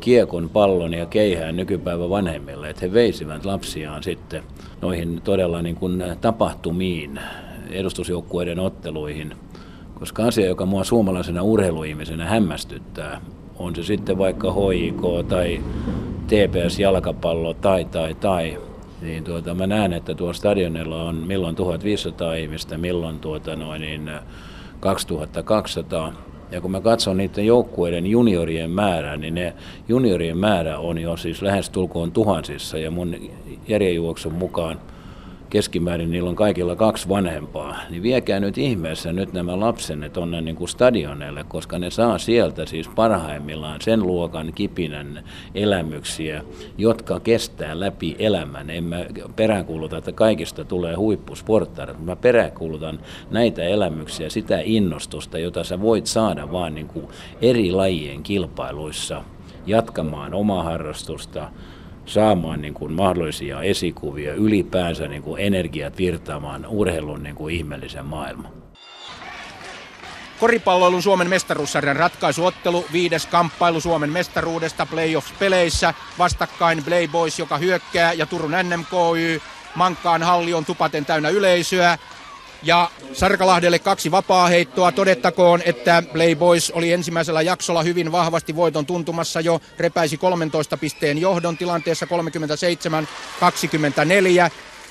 kiekon, 0.00 0.48
pallon 0.48 0.94
ja 0.94 1.06
keihään 1.06 1.56
nykypäivän 1.56 2.10
vanhemmille, 2.10 2.70
että 2.70 2.86
he 2.86 2.92
veisivät 2.92 3.44
lapsiaan 3.44 4.02
sitten 4.02 4.42
noihin 4.82 5.20
todella 5.24 5.62
niin 5.62 5.76
kuin 5.76 6.04
tapahtumiin, 6.20 7.20
edustusjoukkueiden 7.70 8.58
otteluihin. 8.58 9.36
Koska 9.94 10.24
asia, 10.24 10.46
joka 10.46 10.66
mua 10.66 10.84
suomalaisena 10.84 11.42
urheiluihmisenä 11.42 12.26
hämmästyttää, 12.26 13.20
on 13.58 13.76
se 13.76 13.82
sitten 13.82 14.18
vaikka 14.18 14.52
HIK 14.52 15.28
tai 15.28 15.60
TPS-jalkapallo 16.26 17.54
tai 17.54 17.84
tai 17.84 18.14
tai, 18.14 18.58
niin 19.02 19.24
tuota, 19.24 19.54
mä 19.54 19.66
näen, 19.66 19.92
että 19.92 20.14
tuo 20.14 20.32
stadionilla 20.32 21.02
on 21.02 21.14
milloin 21.14 21.56
1500 21.56 22.34
ihmistä, 22.34 22.78
milloin 22.78 23.20
tuota 23.20 23.56
noin, 23.56 23.80
niin 23.80 24.10
2200. 24.80 26.12
Ja 26.50 26.60
kun 26.60 26.70
mä 26.70 26.80
katson 26.80 27.16
niiden 27.16 27.46
joukkueiden 27.46 28.06
juniorien 28.06 28.70
määrää, 28.70 29.16
niin 29.16 29.34
ne 29.34 29.54
juniorien 29.88 30.38
määrä 30.38 30.78
on 30.78 30.98
jo 30.98 31.16
siis 31.16 31.42
lähes 31.42 31.70
tulkoon 31.70 32.12
tuhansissa. 32.12 32.78
Ja 32.78 32.90
mun 32.90 33.16
järjenjuoksun 33.68 34.34
mukaan 34.34 34.80
keskimäärin 35.50 36.10
niillä 36.10 36.30
on 36.30 36.36
kaikilla 36.36 36.76
kaksi 36.76 37.08
vanhempaa, 37.08 37.76
niin 37.90 38.02
viekää 38.02 38.40
nyt 38.40 38.58
ihmeessä 38.58 39.12
nyt 39.12 39.32
nämä 39.32 39.60
lapsenne 39.60 40.08
tuonne 40.08 40.40
niin 40.40 40.56
kuin 40.56 40.68
stadionelle, 40.68 41.44
koska 41.48 41.78
ne 41.78 41.90
saa 41.90 42.18
sieltä 42.18 42.66
siis 42.66 42.88
parhaimmillaan 42.88 43.80
sen 43.80 44.02
luokan 44.02 44.52
kipinän 44.54 45.24
elämyksiä, 45.54 46.42
jotka 46.78 47.20
kestää 47.20 47.80
läpi 47.80 48.16
elämän. 48.18 48.70
En 48.70 48.84
mä 48.84 49.06
peräänkuuluta, 49.36 49.98
että 49.98 50.12
kaikista 50.12 50.64
tulee 50.64 50.94
huippusporttarit, 50.94 52.04
mä 52.04 52.16
peräänkuulutan 52.16 53.00
näitä 53.30 53.62
elämyksiä, 53.62 54.30
sitä 54.30 54.58
innostusta, 54.64 55.38
jota 55.38 55.64
sä 55.64 55.80
voit 55.80 56.06
saada 56.06 56.52
vaan 56.52 56.74
niin 56.74 56.88
kuin 56.88 57.06
eri 57.42 57.72
lajien 57.72 58.22
kilpailuissa 58.22 59.22
jatkamaan 59.66 60.34
omaa 60.34 60.62
harrastusta, 60.62 61.48
saamaan 62.06 62.62
niin 62.62 62.74
kuin 62.74 62.92
mahdollisia 62.92 63.62
esikuvia, 63.62 64.34
ylipäänsä 64.34 65.08
niin 65.08 65.22
kuin 65.22 65.42
energiat 65.42 65.98
virtaamaan 65.98 66.66
urheilun 66.66 67.22
niin 67.22 67.34
kuin 67.34 67.54
ihmeellisen 67.54 68.04
maailman. 68.04 68.52
Koripalloilun 70.40 71.02
Suomen 71.02 71.28
mestaruussarjan 71.28 71.96
ratkaisuottelu, 71.96 72.84
viides 72.92 73.26
kamppailu 73.26 73.80
Suomen 73.80 74.10
mestaruudesta 74.10 74.86
playoffs-peleissä. 74.86 75.94
Vastakkain 76.18 76.84
Playboys, 76.84 77.38
joka 77.38 77.58
hyökkää, 77.58 78.12
ja 78.12 78.26
Turun 78.26 78.50
NMKY. 78.50 79.42
Mankkaan 79.74 80.22
halli 80.22 80.54
on 80.54 80.64
tupaten 80.64 81.06
täynnä 81.06 81.28
yleisöä. 81.28 81.98
Ja 82.62 82.90
Sarkalahdelle 83.12 83.78
kaksi 83.78 84.10
vapaa-heittoa. 84.10 84.92
Todettakoon, 84.92 85.62
että 85.64 86.02
Playboys 86.12 86.70
oli 86.70 86.92
ensimmäisellä 86.92 87.42
jaksolla 87.42 87.82
hyvin 87.82 88.12
vahvasti 88.12 88.56
voiton 88.56 88.86
tuntumassa 88.86 89.40
jo. 89.40 89.60
Repäisi 89.78 90.16
13 90.16 90.76
pisteen 90.76 91.18
johdon 91.18 91.56
tilanteessa 91.56 92.06
37-24 92.06 92.08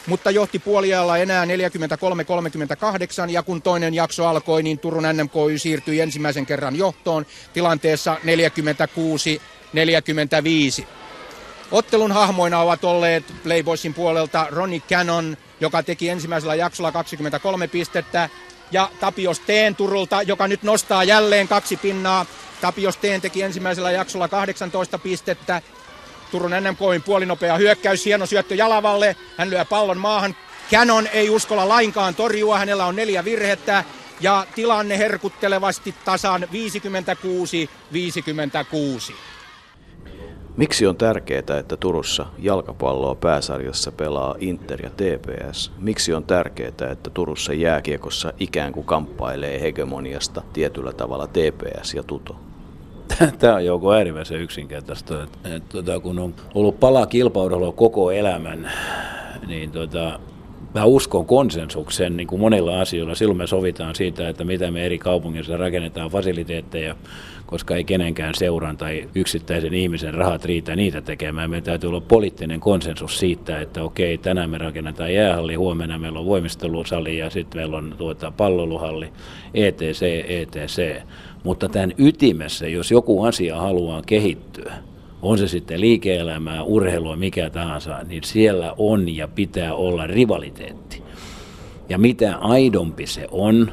mutta 0.08 0.32
johti 0.32 0.60
puoliajalla 0.60 1.17
enää 1.17 1.45
43-38 1.45 1.47
ja 3.30 3.43
kun 3.43 3.62
toinen 3.62 3.93
jakso 3.93 4.28
alkoi, 4.28 4.63
niin 4.63 4.80
Turun 4.80 5.04
NMKY 5.04 5.58
siirtyi 5.58 6.01
ensimmäisen 6.01 6.45
kerran 6.45 6.75
johtoon 6.75 7.25
tilanteessa 7.54 8.17
46-45. 10.82 10.86
Ottelun 11.71 12.12
hahmoina 12.12 12.60
ovat 12.60 12.84
olleet 12.84 13.34
Playboysin 13.43 13.93
puolelta 13.93 14.47
Ronnie 14.49 14.80
Cannon, 14.80 15.38
joka 15.60 15.84
teki 15.84 16.10
ensimmäisellä 16.10 16.56
jaksolla 16.56 16.91
23 16.91 17.68
pistettä, 17.68 18.30
ja 18.72 18.89
Tapios 19.00 19.39
Teen 19.39 19.76
Turulta, 19.76 20.22
joka 20.22 20.48
nyt 20.48 20.63
nostaa 20.63 21.04
jälleen 21.04 21.48
kaksi 21.48 21.78
pinnaa. 21.78 22.26
Tapios 22.62 22.98
Teen 22.98 23.22
teki 23.22 23.41
ensimmäisellä 23.41 23.91
jaksolla 23.91 24.28
18 24.28 24.98
pistettä. 24.98 25.62
Turun 26.32 26.52
NMKin 26.52 27.04
puolinopea 27.06 27.58
hyökkäys, 27.58 28.06
hieno 28.06 28.26
syöttö 28.26 28.56
Jalavalle. 28.56 29.15
Hän 29.38 29.50
lyö 29.50 29.65
pallon 29.65 29.98
maahan. 29.98 30.36
Cannon 30.72 31.08
ei 31.08 31.30
uskalla 31.30 31.68
lainkaan 31.68 32.15
torjua, 32.15 32.60
hänellä 32.60 32.86
on 32.86 32.96
neljä 32.96 33.26
virhettä. 33.26 33.84
Ja 34.22 34.46
tilanne 34.56 34.98
herkuttelevasti 34.98 35.96
tasan 36.06 36.48
56-56. 39.12 39.13
Miksi 40.58 40.88
on 40.88 40.96
tärkeää, 40.96 41.60
että 41.60 41.78
Turussa 41.80 42.26
jalkapalloa 42.39 43.15
pääsarjassa 43.15 43.91
pelaa 43.91 44.36
Inter 44.39 44.86
ja 44.86 44.89
TPS? 44.89 45.72
Miksi 45.80 46.13
on 46.13 46.24
tärkeää, 46.24 46.91
että 46.91 47.10
Turussa 47.13 47.54
jääkiekossa 47.54 48.34
ikään 48.39 48.74
kuin 48.74 48.86
kamppailee 48.86 49.62
hegemoniasta 49.62 50.41
tietyllä 50.54 50.94
tavalla 50.94 51.28
TPS 51.28 51.94
ja 51.94 52.04
Tuto? 52.04 52.36
Tämä 53.39 53.56
on 53.56 53.65
joko 53.65 53.94
äärimmäisen 53.94 54.41
yksinkertaista. 54.41 55.24
Että, 55.24 55.56
että, 55.56 55.80
että, 55.80 56.00
kun 56.00 56.20
on 56.20 56.34
ollut 56.54 56.80
pala 56.80 57.06
kilpaudella 57.06 57.72
koko 57.72 58.12
elämän, 58.12 58.72
niin 59.48 59.72
tota, 59.72 60.20
mä 60.74 60.86
uskon 60.86 61.26
konsensuksen 61.26 62.18
niin 62.18 62.28
kuin 62.28 62.39
monilla 62.41 62.82
asioilla. 62.82 63.15
Silloin 63.15 63.38
me 63.38 63.48
sovitaan 63.48 63.96
siitä, 63.96 64.30
että 64.30 64.44
mitä 64.44 64.72
me 64.72 64.86
eri 64.86 64.98
kaupungissa 64.98 65.58
rakennetaan 65.58 66.12
fasiliteetteja, 66.12 66.96
koska 67.46 67.76
ei 67.76 67.84
kenenkään 67.84 68.36
seuran 68.36 68.78
tai 68.78 69.10
yksittäisen 69.15 69.74
ihmisen 69.74 70.13
rahat 70.13 70.46
riitä 70.46 70.76
niitä 70.76 71.02
tekemään. 71.02 71.50
Meidän 71.50 71.63
täytyy 71.63 71.89
olla 71.89 72.02
poliittinen 72.02 72.60
konsensus 72.60 73.20
siitä, 73.20 73.60
että 73.62 73.84
okei, 73.84 74.18
tänään 74.18 74.50
me 74.50 74.58
rakennetaan 74.58 75.13
jäähalli, 75.13 75.56
huomenna 75.56 76.00
meillä 76.00 76.20
on 76.20 76.26
voimistelusali 76.26 77.18
ja 77.18 77.30
sitten 77.30 77.62
meillä 77.62 77.78
on 77.78 77.96
tuota, 77.98 78.32
palloluhalli, 78.32 79.10
etc, 79.54 80.02
etc. 80.28 81.04
Mutta 81.44 81.70
tämän 81.70 81.94
ytimessä, 81.98 82.68
jos 82.68 82.91
joku 82.91 83.24
asia 83.24 83.58
haluaa 83.58 84.02
kehittyä, 84.06 84.74
on 85.21 85.38
se 85.38 85.47
sitten 85.47 85.82
liike-elämää, 85.82 86.63
urheilua, 86.63 87.15
mikä 87.15 87.49
tahansa, 87.49 88.04
niin 88.04 88.23
siellä 88.23 88.73
on 88.78 89.15
ja 89.15 89.28
pitää 89.28 89.73
olla 89.73 90.08
rivaliteetti. 90.08 91.04
Ja 91.89 91.97
mitä 91.97 92.38
aidompi 92.38 93.08
se 93.08 93.28
on, 93.32 93.71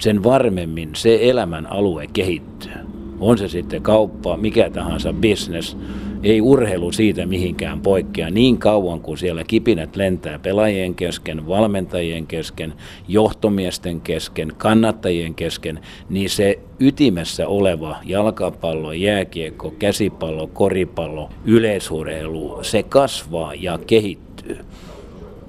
sen 0.00 0.24
varmemmin 0.24 0.90
se 0.94 1.18
elämän 1.22 1.66
alue 1.66 2.06
kehittyy. 2.06 2.72
On 3.20 3.38
se 3.38 3.48
sitten 3.48 3.82
kauppa, 3.82 4.36
mikä 4.36 4.70
tahansa 4.70 5.12
business, 5.12 5.76
ei 6.22 6.40
urheilu 6.40 6.92
siitä 6.92 7.26
mihinkään 7.26 7.80
poikkea 7.80 8.30
niin 8.30 8.58
kauan 8.58 9.00
kuin 9.00 9.18
siellä 9.18 9.44
kipinät 9.44 9.96
lentää 9.96 10.38
pelaajien 10.38 10.94
kesken, 10.94 11.46
valmentajien 11.46 12.26
kesken, 12.26 12.72
johtomiesten 13.08 14.00
kesken, 14.00 14.52
kannattajien 14.56 15.34
kesken, 15.34 15.80
niin 16.08 16.30
se 16.30 16.58
ytimessä 16.80 17.48
oleva 17.48 17.96
jalkapallo, 18.04 18.92
jääkiekko, 18.92 19.70
käsipallo, 19.78 20.46
koripallo, 20.46 21.30
yleisurheilu, 21.44 22.58
se 22.62 22.82
kasvaa 22.82 23.54
ja 23.54 23.78
kehittyy. 23.86 24.58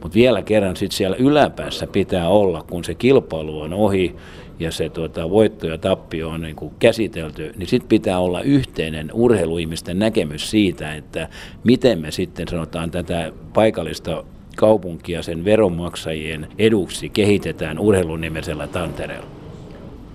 Mutta 0.01 0.15
vielä 0.15 0.41
kerran 0.41 0.75
sitten 0.75 0.97
siellä 0.97 1.17
yläpäässä 1.19 1.88
pitää 1.88 2.29
olla, 2.29 2.63
kun 2.69 2.84
se 2.84 2.95
kilpailu 2.95 3.62
on 3.62 3.73
ohi, 3.73 4.15
ja 4.62 4.71
se 4.71 4.89
tuota, 4.89 5.30
voitto 5.30 5.67
ja 5.67 5.78
tappio 5.78 6.30
on 6.30 6.41
niin 6.41 6.56
kuin 6.56 6.74
käsitelty, 6.80 7.54
niin 7.58 7.67
sitten 7.67 7.89
pitää 7.89 8.19
olla 8.19 8.41
yhteinen 8.41 9.10
urheiluihmisten 9.13 10.00
näkemys 10.00 10.50
siitä, 10.50 10.95
että 10.95 11.30
miten 11.63 12.00
me 12.00 12.12
sitten 12.12 12.47
sanotaan 12.47 12.91
tätä 12.91 13.32
paikallista 13.54 14.24
kaupunkia 14.56 15.24
sen 15.24 15.45
veronmaksajien 15.45 16.47
eduksi 16.58 17.10
kehitetään 17.10 17.80
urheilunimisellä 17.80 18.67
tantereella. 18.67 19.28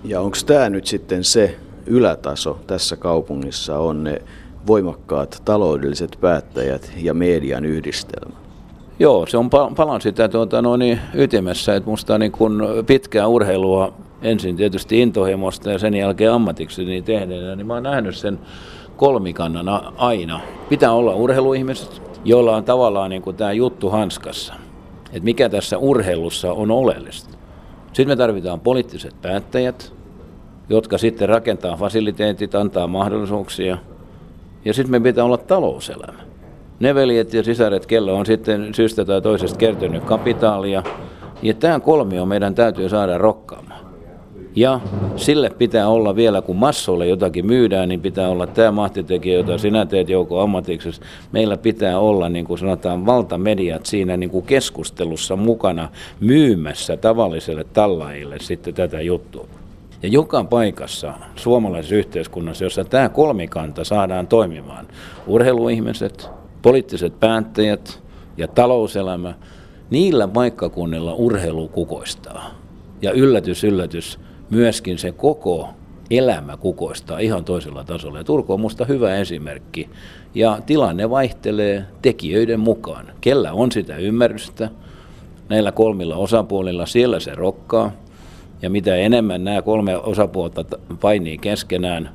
Ja 0.03 0.21
onko 0.21 0.37
tämä 0.45 0.69
nyt 0.69 0.87
sitten 0.87 1.23
se 1.23 1.55
ylätaso 1.85 2.59
tässä 2.67 2.95
kaupungissa 2.95 3.79
on 3.79 4.03
ne 4.03 4.21
voimakkaat 4.67 5.41
taloudelliset 5.45 6.17
päättäjät 6.21 6.91
ja 7.01 7.13
median 7.13 7.65
yhdistelmä? 7.65 8.37
Joo, 8.99 9.25
se 9.25 9.37
on 9.37 9.49
palan 9.49 10.01
sitä 10.01 10.29
tuota, 10.29 10.61
no 10.61 10.77
niin, 10.77 10.99
ytimessä, 11.13 11.75
että 11.75 11.87
minusta 11.87 12.17
niin 12.17 12.31
kun 12.31 12.63
pitkää 12.85 13.27
urheilua 13.27 13.93
ensin 14.21 14.55
tietysti 14.55 15.01
intohimosta 15.01 15.71
ja 15.71 15.79
sen 15.79 15.93
jälkeen 15.93 16.31
ammatiksi 16.31 16.85
niin 16.85 17.03
tehneenä, 17.03 17.55
niin 17.55 17.67
mä 17.67 17.73
oon 17.73 17.83
nähnyt 17.83 18.15
sen 18.15 18.39
kolmikannan 18.97 19.93
aina. 19.97 20.39
Pitää 20.69 20.91
olla 20.91 21.15
urheiluihmiset, 21.15 22.01
joilla 22.25 22.55
on 22.55 22.63
tavallaan 22.63 23.09
niin 23.09 23.35
tämä 23.37 23.51
juttu 23.51 23.89
hanskassa. 23.89 24.53
Että 25.07 25.23
mikä 25.23 25.49
tässä 25.49 25.77
urheilussa 25.77 26.53
on 26.53 26.71
oleellista. 26.71 27.37
Sitten 27.87 28.07
me 28.07 28.15
tarvitaan 28.15 28.59
poliittiset 28.59 29.15
päättäjät, 29.21 29.93
jotka 30.69 30.97
sitten 30.97 31.29
rakentaa 31.29 31.75
fasiliteetit, 31.75 32.55
antaa 32.55 32.87
mahdollisuuksia. 32.87 33.77
Ja 34.65 34.73
sitten 34.73 34.91
me 34.91 34.99
pitää 34.99 35.25
olla 35.25 35.37
talouselämä. 35.37 36.19
Ne 36.79 36.95
veljet 36.95 37.33
ja 37.33 37.43
sisaret, 37.43 37.85
kello 37.85 38.15
on 38.15 38.25
sitten 38.25 38.73
syystä 38.73 39.05
tai 39.05 39.21
toisesta 39.21 39.57
kertynyt 39.57 40.03
kapitaalia. 40.03 40.83
Ja 41.41 41.53
tämä 41.53 41.79
kolmio 41.79 42.25
meidän 42.25 42.55
täytyy 42.55 42.89
saada 42.89 43.17
rokkaamaan. 43.17 43.76
Ja 44.55 44.79
sille 45.15 45.49
pitää 45.49 45.87
olla 45.87 46.15
vielä, 46.15 46.41
kun 46.41 46.55
massoille 46.55 47.07
jotakin 47.07 47.45
myydään, 47.45 47.89
niin 47.89 48.01
pitää 48.01 48.29
olla 48.29 48.47
tämä 48.47 48.71
mahtitekijä, 48.71 49.37
jota 49.37 49.57
sinä 49.57 49.85
teet 49.85 50.09
joukko 50.09 50.39
ammatiksessa. 50.39 51.01
Meillä 51.31 51.57
pitää 51.57 51.99
olla, 51.99 52.29
niin 52.29 52.45
kuin 52.45 52.57
sanotaan, 52.57 53.05
valtamediat 53.05 53.85
siinä 53.85 54.17
niin 54.17 54.29
kuin 54.29 54.45
keskustelussa 54.45 55.35
mukana 55.35 55.89
myymässä 56.19 56.97
tavalliselle 56.97 57.63
tallaajille 57.63 58.35
sitten 58.41 58.73
tätä 58.73 59.01
juttua. 59.01 59.47
Ja 60.03 60.09
joka 60.09 60.43
paikassa 60.43 61.13
suomalaisessa 61.35 61.95
yhteiskunnassa, 61.95 62.63
jossa 62.63 62.83
tämä 62.83 63.09
kolmikanta 63.09 63.83
saadaan 63.83 64.27
toimimaan, 64.27 64.87
urheiluihmiset, 65.27 66.29
poliittiset 66.61 67.19
päättäjät 67.19 68.03
ja 68.37 68.47
talouselämä, 68.47 69.33
niillä 69.89 70.27
paikkakunnilla 70.27 71.13
urheilu 71.13 71.67
kukoistaa. 71.67 72.51
Ja 73.01 73.11
yllätys, 73.11 73.63
yllätys, 73.63 74.19
myöskin 74.49 74.97
se 74.97 75.11
koko 75.11 75.69
elämä 76.11 76.57
kukoistaa 76.57 77.19
ihan 77.19 77.45
toisella 77.45 77.83
tasolla. 77.83 78.17
Ja 78.17 78.23
Turku 78.23 78.53
on 78.53 78.59
minusta 78.59 78.85
hyvä 78.85 79.15
esimerkki. 79.15 79.89
Ja 80.35 80.59
tilanne 80.65 81.09
vaihtelee 81.09 81.85
tekijöiden 82.01 82.59
mukaan. 82.59 83.05
Kellä 83.21 83.53
on 83.53 83.71
sitä 83.71 83.97
ymmärrystä, 83.97 84.69
näillä 85.49 85.71
kolmilla 85.71 86.15
osapuolilla, 86.15 86.85
siellä 86.85 87.19
se 87.19 87.35
rokkaa. 87.35 87.91
Ja 88.61 88.69
mitä 88.69 88.95
enemmän 88.95 89.43
nämä 89.43 89.61
kolme 89.61 89.97
osapuolta 89.97 90.65
painii 91.01 91.37
keskenään, 91.37 92.09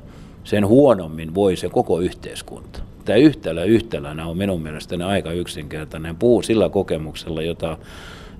sen 0.44 0.66
huonommin 0.66 1.34
voi 1.34 1.56
se 1.56 1.68
koko 1.68 2.00
yhteiskunta. 2.00 2.82
Tämä 3.04 3.16
yhtälö 3.16 3.64
yhtälönä 3.64 4.26
on 4.26 4.36
minun 4.36 4.62
mielestäni 4.62 5.04
aika 5.04 5.32
yksinkertainen. 5.32 6.16
Puu 6.16 6.42
sillä 6.42 6.68
kokemuksella, 6.68 7.42
jota 7.42 7.78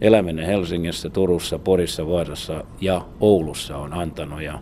eläminen 0.01 0.47
Helsingissä, 0.47 1.11
Turussa, 1.11 1.59
Porissa, 1.59 2.09
Vaasassa 2.09 2.65
ja 2.81 3.05
Oulussa 3.21 3.77
on 3.77 3.93
antanut. 3.93 4.43
Ja 4.43 4.59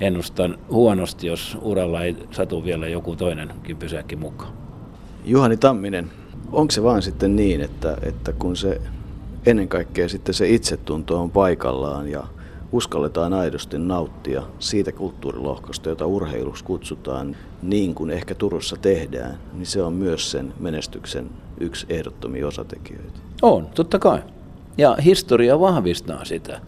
ennustan 0.00 0.58
huonosti, 0.70 1.26
jos 1.26 1.58
uralla 1.62 2.02
ei 2.02 2.16
satu 2.30 2.64
vielä 2.64 2.88
joku 2.88 3.16
toinenkin 3.16 3.76
pysäkki 3.76 4.16
mukaan. 4.16 4.52
Juhani 5.24 5.56
Tamminen, 5.56 6.10
onko 6.52 6.70
se 6.70 6.82
vaan 6.82 7.02
sitten 7.02 7.36
niin, 7.36 7.60
että, 7.60 7.96
että 8.02 8.32
kun 8.32 8.56
se 8.56 8.80
ennen 9.46 9.68
kaikkea 9.68 10.08
sitten 10.08 10.34
se 10.34 10.48
itsetunto 10.48 11.20
on 11.20 11.30
paikallaan 11.30 12.08
ja 12.08 12.24
uskalletaan 12.72 13.32
aidosti 13.32 13.78
nauttia 13.78 14.42
siitä 14.58 14.92
kulttuurilohkosta, 14.92 15.88
jota 15.88 16.06
urheiluksi 16.06 16.64
kutsutaan 16.64 17.36
niin 17.62 17.94
kuin 17.94 18.10
ehkä 18.10 18.34
Turussa 18.34 18.76
tehdään, 18.76 19.38
niin 19.52 19.66
se 19.66 19.82
on 19.82 19.92
myös 19.92 20.30
sen 20.30 20.54
menestyksen 20.60 21.30
yksi 21.60 21.86
ehdottomia 21.88 22.46
osatekijöitä. 22.46 23.18
On, 23.42 23.66
totta 23.74 23.98
kai. 23.98 24.22
Ja 24.78 24.96
historia 25.04 25.60
vahvistaa 25.60 26.24
sitä. 26.24 26.60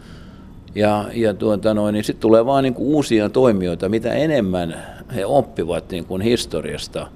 Ja, 0.75 1.05
ja 1.13 1.35
tuota 1.35 1.75
noin, 1.75 1.93
niin 1.93 2.05
sitten 2.05 2.23
tulee 2.23 2.47
vaan 2.47 2.65
niin 2.65 2.75
uusia 2.77 3.29
toimijoita, 3.29 3.89
mitä 3.89 4.13
enemmän 4.13 4.77
he 5.15 5.27
oppivat 5.27 5.91
niin 5.91 6.05
kuin 6.05 6.23
historiasta 6.23 7.07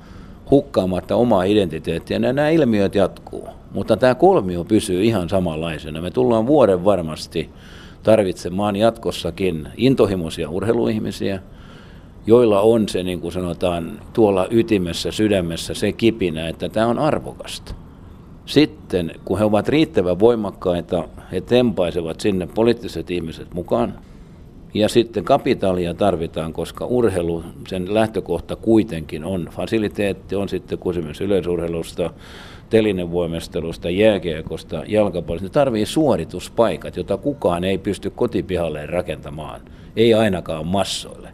hukkaamatta 0.50 1.16
omaa 1.16 1.44
identiteettiä, 1.44 2.14
ja 2.14 2.32
nämä 2.32 2.48
ilmiöt 2.48 2.94
jatkuu. 2.94 3.48
Mutta 3.72 3.96
tämä 3.96 4.14
kolmio 4.14 4.64
pysyy 4.64 5.04
ihan 5.04 5.28
samanlaisena. 5.28 6.00
Me 6.00 6.10
tullaan 6.10 6.46
vuoden 6.46 6.84
varmasti 6.84 7.50
tarvitsemaan 8.02 8.76
jatkossakin 8.76 9.68
intohimoisia 9.76 10.50
urheiluihmisiä, 10.50 11.42
joilla 12.26 12.60
on 12.60 12.88
se, 12.88 13.02
niin 13.02 13.20
kuin 13.20 13.32
sanotaan, 13.32 14.00
tuolla 14.12 14.46
ytimessä, 14.50 15.10
sydämessä 15.10 15.74
se 15.74 15.92
kipinä, 15.92 16.48
että 16.48 16.68
tämä 16.68 16.86
on 16.86 16.98
arvokasta. 16.98 17.74
Sitten, 18.48 19.12
kun 19.24 19.38
he 19.38 19.44
ovat 19.44 19.68
riittävän 19.68 20.20
voimakkaita, 20.20 21.08
he 21.32 21.40
tempaisevat 21.40 22.20
sinne 22.20 22.48
poliittiset 22.54 23.10
ihmiset 23.10 23.54
mukaan. 23.54 23.94
Ja 24.74 24.88
sitten 24.88 25.24
kapitaalia 25.24 25.94
tarvitaan, 25.94 26.52
koska 26.52 26.86
urheilu, 26.86 27.42
sen 27.68 27.94
lähtökohta 27.94 28.56
kuitenkin 28.56 29.24
on 29.24 29.48
fasiliteetti, 29.50 30.36
on 30.36 30.48
sitten 30.48 30.78
kysymys 30.78 31.20
yleisurheilusta, 31.20 32.10
telinevoimistelusta, 32.70 33.90
jääkiekosta, 33.90 34.82
jalkapallosta. 34.86 35.46
Ne 35.46 35.50
tarvii 35.50 35.86
suorituspaikat, 35.86 36.96
jota 36.96 37.16
kukaan 37.16 37.64
ei 37.64 37.78
pysty 37.78 38.10
kotipihalleen 38.10 38.88
rakentamaan, 38.88 39.60
ei 39.96 40.14
ainakaan 40.14 40.66
massoille. 40.66 41.28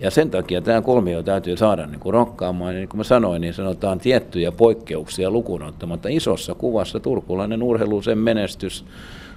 Ja 0.00 0.10
sen 0.10 0.30
takia 0.30 0.60
tämä 0.60 0.82
kolmio 0.82 1.22
täytyy 1.22 1.56
saada 1.56 1.86
niin 1.86 2.00
kuin 2.00 2.14
rokkaamaan. 2.14 2.74
Ja 2.74 2.78
niin 2.78 2.88
kuin 2.88 2.98
mä 2.98 3.04
sanoin, 3.04 3.40
niin 3.40 3.54
sanotaan 3.54 3.98
tiettyjä 3.98 4.52
poikkeuksia 4.52 5.30
lukuun 5.30 5.62
ottamatta. 5.62 6.08
Isossa 6.08 6.54
kuvassa 6.54 7.00
turkulainen 7.00 7.62
urheilu, 7.62 8.02
sen 8.02 8.18
menestys, 8.18 8.84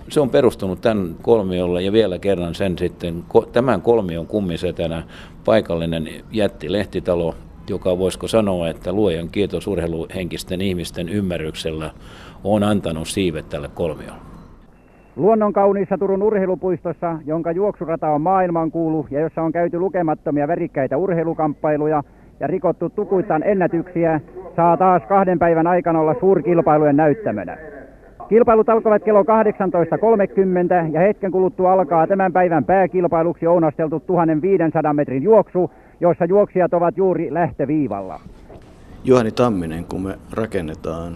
se 0.10 0.20
on 0.20 0.30
perustunut 0.30 0.82
tämän 0.82 1.16
kolmiolle 1.22 1.82
ja 1.82 1.92
vielä 1.92 2.20
kerran 2.20 2.56
sen 2.56 2.78
sitten, 2.78 3.24
tämän 3.52 3.82
kolmion 3.82 4.28
kummisetänä 4.28 5.04
paikallinen 5.46 6.10
jätti 6.32 6.72
lehtitalo, 6.72 7.36
joka 7.70 7.98
voisiko 7.98 8.28
sanoa, 8.28 8.70
että 8.70 8.94
luojan 8.94 9.30
kiitos 9.30 9.68
urheiluhenkisten 9.68 10.62
ihmisten 10.62 11.10
ymmärryksellä 11.10 11.92
on 12.44 12.64
antanut 12.64 13.08
siivet 13.08 13.50
tälle 13.50 13.68
kolmiolle. 13.68 14.31
Luonnon 15.16 15.54
kauniissa 15.54 15.98
Turun 15.98 16.24
urheilupuistossa, 16.24 17.18
jonka 17.26 17.52
juoksurata 17.52 18.10
on 18.10 18.22
maailmankuulu 18.22 19.08
ja 19.12 19.20
jossa 19.20 19.42
on 19.42 19.52
käyty 19.52 19.80
lukemattomia 19.80 20.48
värikkäitä 20.48 20.98
urheilukamppailuja 20.98 22.04
ja 22.40 22.48
rikottu 22.48 22.90
tukuitaan 22.90 23.44
ennätyksiä, 23.44 24.22
saa 24.56 24.78
taas 24.78 25.02
kahden 25.08 25.40
päivän 25.40 25.68
aikana 25.68 26.00
olla 26.00 26.16
suurkilpailujen 26.20 26.98
näyttämönä. 26.98 27.58
Kilpailut 28.30 28.70
alkavat 28.70 29.04
kello 29.04 29.24
18.30 29.24 29.28
ja 30.94 31.00
hetken 31.00 31.32
kuluttua 31.32 31.74
alkaa 31.74 32.08
tämän 32.08 32.34
päivän 32.34 32.66
pääkilpailuksi 32.66 33.48
ounasteltu 33.48 34.00
1500 34.00 34.94
metrin 34.94 35.24
juoksu, 35.24 35.72
jossa 36.00 36.26
juoksijat 36.26 36.74
ovat 36.74 36.98
juuri 36.98 37.34
lähtöviivalla. 37.34 38.20
Juhani 39.04 39.32
Tamminen, 39.32 39.86
kun 39.86 40.02
me 40.02 40.18
rakennetaan 40.34 41.14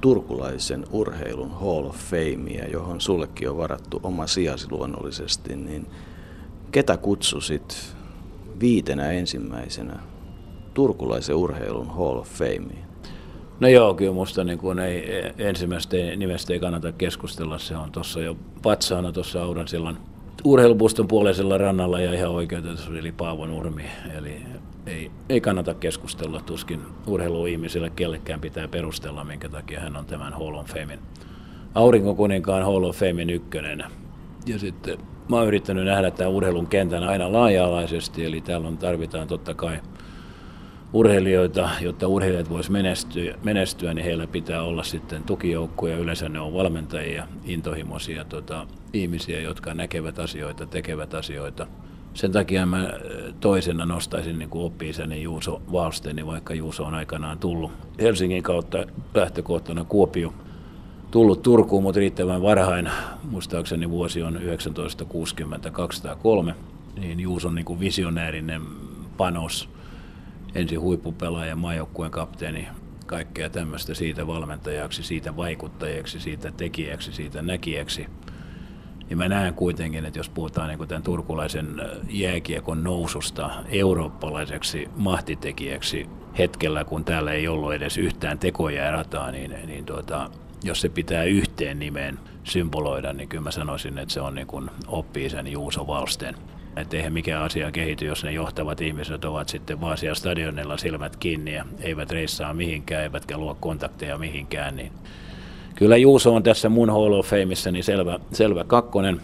turkulaisen 0.00 0.84
urheilun 0.90 1.50
Hall 1.50 1.84
of 1.86 1.96
Famea, 1.96 2.66
johon 2.72 3.00
sullekin 3.00 3.50
on 3.50 3.56
varattu 3.56 4.00
oma 4.02 4.26
sijasi 4.26 4.66
luonnollisesti, 4.70 5.56
niin 5.56 5.86
ketä 6.72 6.96
kutsusit 6.96 7.94
viitenä 8.60 9.10
ensimmäisenä 9.10 9.98
turkulaisen 10.74 11.36
urheilun 11.36 11.86
Hall 11.86 12.18
of 12.18 12.28
Fameen? 12.28 12.90
No 13.60 13.68
joo, 13.68 13.94
kyllä 13.94 14.12
musta 14.12 14.44
niin 14.44 14.58
kun 14.58 14.78
ei, 14.78 15.04
ensimmäistä 15.38 15.96
nimestä 16.16 16.52
ei 16.52 16.60
kannata 16.60 16.92
keskustella. 16.92 17.58
Se 17.58 17.76
on 17.76 17.92
tuossa 17.92 18.20
jo 18.20 18.36
patsaana 18.62 19.12
tuossa 19.12 19.42
Audansillan 19.42 19.98
urheilupuston 20.44 21.08
puoleisella 21.08 21.58
rannalla 21.58 22.00
ja 22.00 22.12
ihan 22.12 22.30
oikeutetusti 22.30 22.98
eli 22.98 23.12
Paavo 23.12 23.46
Nurmi. 23.46 23.84
Eli 24.18 24.36
ei, 24.86 25.10
ei 25.28 25.40
kannata 25.40 25.74
keskustella, 25.74 26.40
tuskin 26.40 26.80
urheiluihmisille 27.06 27.90
kellekään 27.90 28.40
pitää 28.40 28.68
perustella, 28.68 29.24
minkä 29.24 29.48
takia 29.48 29.80
hän 29.80 29.96
on 29.96 30.06
tämän 30.06 30.32
Hall 30.32 30.54
of 30.54 30.66
Famein, 30.66 31.00
aurinkokuninkaan 31.74 32.62
Hall 32.62 32.84
of 32.84 32.96
Famein 32.96 33.30
ykkönen. 33.30 33.84
Ja 34.46 34.58
sitten 34.58 34.98
mä 35.28 35.36
oon 35.36 35.46
yrittänyt 35.46 35.84
nähdä 35.84 36.10
tämän 36.10 36.32
urheilun 36.32 36.66
kentän 36.66 37.02
aina 37.02 37.32
laaja-alaisesti, 37.32 38.24
eli 38.24 38.40
täällä 38.40 38.68
on, 38.68 38.78
tarvitaan 38.78 39.28
totta 39.28 39.54
kai 39.54 39.78
urheilijoita, 40.92 41.70
jotta 41.80 42.08
urheilijat 42.08 42.50
voisivat 42.50 42.72
menestyä, 42.72 43.34
menestyä, 43.42 43.94
niin 43.94 44.04
heillä 44.04 44.26
pitää 44.26 44.62
olla 44.62 44.82
sitten 44.82 45.22
tukijoukkoja. 45.22 45.98
Yleensä 45.98 46.28
ne 46.28 46.40
on 46.40 46.54
valmentajia, 46.54 47.28
intohimoisia 47.44 48.24
tota, 48.24 48.66
ihmisiä, 48.92 49.40
jotka 49.40 49.74
näkevät 49.74 50.18
asioita, 50.18 50.66
tekevät 50.66 51.14
asioita– 51.14 51.66
sen 52.14 52.32
takia 52.32 52.66
mä 52.66 52.90
toisena 53.40 53.86
nostaisin 53.86 54.38
niin 54.38 54.50
kuin 54.50 54.64
oppi-isäni 54.64 55.22
Juuso 55.22 55.62
Valsteni, 55.72 56.26
vaikka 56.26 56.54
Juuso 56.54 56.84
on 56.84 56.94
aikanaan 56.94 57.38
tullut 57.38 57.72
Helsingin 58.00 58.42
kautta 58.42 58.84
lähtökohtana 59.14 59.84
Kuopio. 59.84 60.34
Tullut 61.10 61.42
Turkuun, 61.42 61.82
mutta 61.82 61.98
riittävän 61.98 62.42
varhain, 62.42 62.90
muistaakseni 63.30 63.90
vuosi 63.90 64.22
on 64.22 64.40
1960-203, 66.50 66.54
niin 67.00 67.20
Juuson 67.20 67.54
niin 67.54 67.64
kuin 67.64 67.80
visionäärinen 67.80 68.62
panos, 69.16 69.68
ensin 70.54 70.80
huippupelaaja, 70.80 71.56
maajoukkueen 71.56 72.10
kapteeni, 72.10 72.68
kaikkea 73.06 73.50
tämmöistä 73.50 73.94
siitä 73.94 74.26
valmentajaksi, 74.26 75.02
siitä 75.02 75.36
vaikuttajaksi, 75.36 76.20
siitä 76.20 76.50
tekijäksi, 76.50 77.12
siitä 77.12 77.42
näkijäksi– 77.42 78.06
Ja 79.10 79.16
mä 79.16 79.28
näen 79.28 79.54
kuitenkin, 79.54 80.04
että 80.04 80.18
jos 80.18 80.28
puhutaan 80.28 80.68
niin 80.68 80.88
tämän 80.88 81.02
turkulaisen 81.02 81.82
jääkiekon 82.10 82.84
noususta 82.84 83.50
eurooppalaiseksi 83.68 84.88
mahtitekijäksi 84.96 86.06
hetkellä, 86.38 86.84
kun 86.84 87.04
täällä 87.04 87.32
ei 87.32 87.48
ollut 87.48 87.74
edes 87.74 87.98
yhtään 87.98 88.38
tekoja 88.38 88.84
ja 88.84 88.92
rataa, 88.92 89.30
niin, 89.30 89.54
niin 89.66 89.84
tuota, 89.84 90.30
jos 90.64 90.80
se 90.80 90.88
pitää 90.88 91.24
yhteen 91.24 91.78
nimeen 91.78 92.18
symboloida, 92.44 93.12
niin 93.12 93.28
kyllä 93.28 93.42
mä 93.42 93.50
sanoisin, 93.50 93.98
että 93.98 94.14
se 94.14 94.20
on 94.20 94.34
niin 94.34 94.46
kuin 94.46 94.70
oppii 94.86 95.30
sen 95.30 95.46
Juuso 95.46 95.86
Valsten. 95.86 96.34
Että 96.76 96.96
eihän 96.96 97.12
mikään 97.12 97.42
asia 97.42 97.72
kehity, 97.72 98.04
jos 98.04 98.24
ne 98.24 98.32
johtavat 98.32 98.80
ihmiset 98.80 99.24
ovat 99.24 99.48
sitten 99.48 99.80
vaan 99.80 99.98
siellä 99.98 100.14
stadionilla 100.14 100.76
silmät 100.76 101.16
kiinni 101.16 101.54
ja 101.54 101.64
eivät 101.80 102.10
reissaa 102.10 102.54
mihinkään, 102.54 103.02
eivätkä 103.02 103.38
luo 103.38 103.56
kontakteja 103.60 104.18
mihinkään, 104.18 104.76
niin 104.76 104.92
kyllä 105.74 105.96
Juuso 105.96 106.34
on 106.34 106.42
tässä 106.42 106.68
mun 106.68 106.90
Hall 106.90 107.12
of 107.12 107.30
niin 107.72 107.84
selvä, 107.84 108.18
selvä 108.32 108.64
kakkonen. 108.64 109.20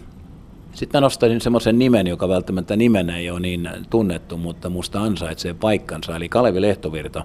Sitten 0.73 1.03
nostaisin 1.03 1.41
semmoisen 1.41 1.79
nimen, 1.79 2.07
joka 2.07 2.29
välttämättä 2.29 2.77
nimenä 2.77 3.17
ei 3.19 3.31
ole 3.31 3.41
niin 3.41 3.71
tunnettu, 3.91 4.37
mutta 4.37 4.71
musta 4.71 5.03
ansaitsee 5.03 5.55
paikkansa, 5.55 6.17
eli 6.17 6.29
Kalevi 6.29 6.61
Lehtovirta, 6.61 7.25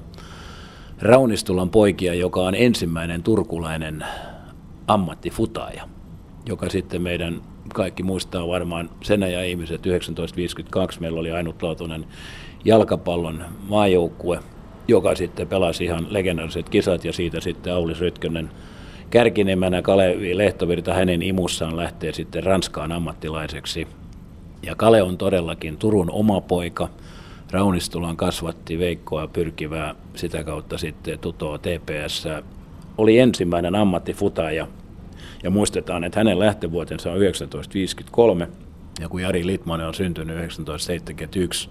Raunistulan 1.01 1.69
poikia, 1.69 2.13
joka 2.13 2.41
on 2.41 2.55
ensimmäinen 2.55 3.23
turkulainen 3.23 4.05
ammattifutaaja, 4.87 5.87
joka 6.45 6.69
sitten 6.69 7.01
meidän 7.01 7.41
kaikki 7.73 8.03
muistaa 8.03 8.47
varmaan 8.47 8.89
sen 9.03 9.23
ajan 9.23 9.45
ihmiset 9.45 9.81
1952 9.81 11.01
meillä 11.01 11.19
oli 11.19 11.31
ainutlaatuinen 11.31 12.05
jalkapallon 12.65 13.45
maajoukkue, 13.67 14.39
joka 14.87 15.15
sitten 15.15 15.47
pelasi 15.47 15.83
ihan 15.83 16.07
legendaariset 16.09 16.69
kisat 16.69 17.05
ja 17.05 17.13
siitä 17.13 17.41
sitten 17.41 17.73
Aulis 17.73 17.99
Rytkönen 17.99 18.49
kärkinemänä 19.09 19.81
Kalevi 19.81 20.37
Lehtovirta 20.37 20.93
hänen 20.93 21.21
imussaan 21.21 21.77
lähtee 21.77 22.13
sitten 22.13 22.43
Ranskaan 22.43 22.91
ammattilaiseksi. 22.91 23.87
Ja 24.63 24.75
Kale 24.75 25.01
on 25.01 25.17
todellakin 25.17 25.77
Turun 25.77 26.11
oma 26.11 26.41
poika. 26.41 26.89
Raunistulan 27.51 28.17
kasvatti 28.17 28.79
Veikkoa 28.79 29.27
pyrkivää 29.27 29.95
sitä 30.15 30.43
kautta 30.43 30.77
sitten 30.77 31.19
tutoa 31.19 31.57
TPS. 31.57 32.27
Oli 32.97 33.19
ensimmäinen 33.19 33.75
ammattifutaja 33.75 34.67
ja 35.43 35.49
muistetaan, 35.49 36.03
että 36.03 36.19
hänen 36.19 36.39
lähtövuotensa 36.39 37.09
on 37.09 37.15
1953 37.15 38.47
ja 38.99 39.09
kun 39.09 39.21
Jari 39.21 39.47
Litmanen 39.47 39.87
on 39.87 39.93
syntynyt 39.93 40.35
1971, 40.35 41.69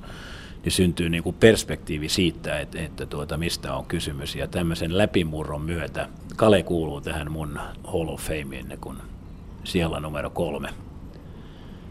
niin 0.64 0.72
syntyy 0.72 1.09
niin 1.09 1.22
kuin 1.22 1.37
perspektiivi 1.40 2.09
siitä, 2.09 2.61
että, 2.61 2.80
että 2.80 3.06
tuota, 3.06 3.37
mistä 3.37 3.74
on 3.74 3.85
kysymys. 3.85 4.37
Ja 4.37 4.48
tämmöisen 4.48 4.98
läpimurron 4.98 5.62
myötä 5.62 6.09
Kale 6.37 6.62
kuuluu 6.62 7.00
tähän 7.00 7.33
mun 7.33 7.59
Hall 7.85 8.09
of 8.09 8.20
Fameen 8.20 8.78
kun 8.80 8.96
siellä 9.64 10.00
numero 10.00 10.30
kolme. 10.30 10.68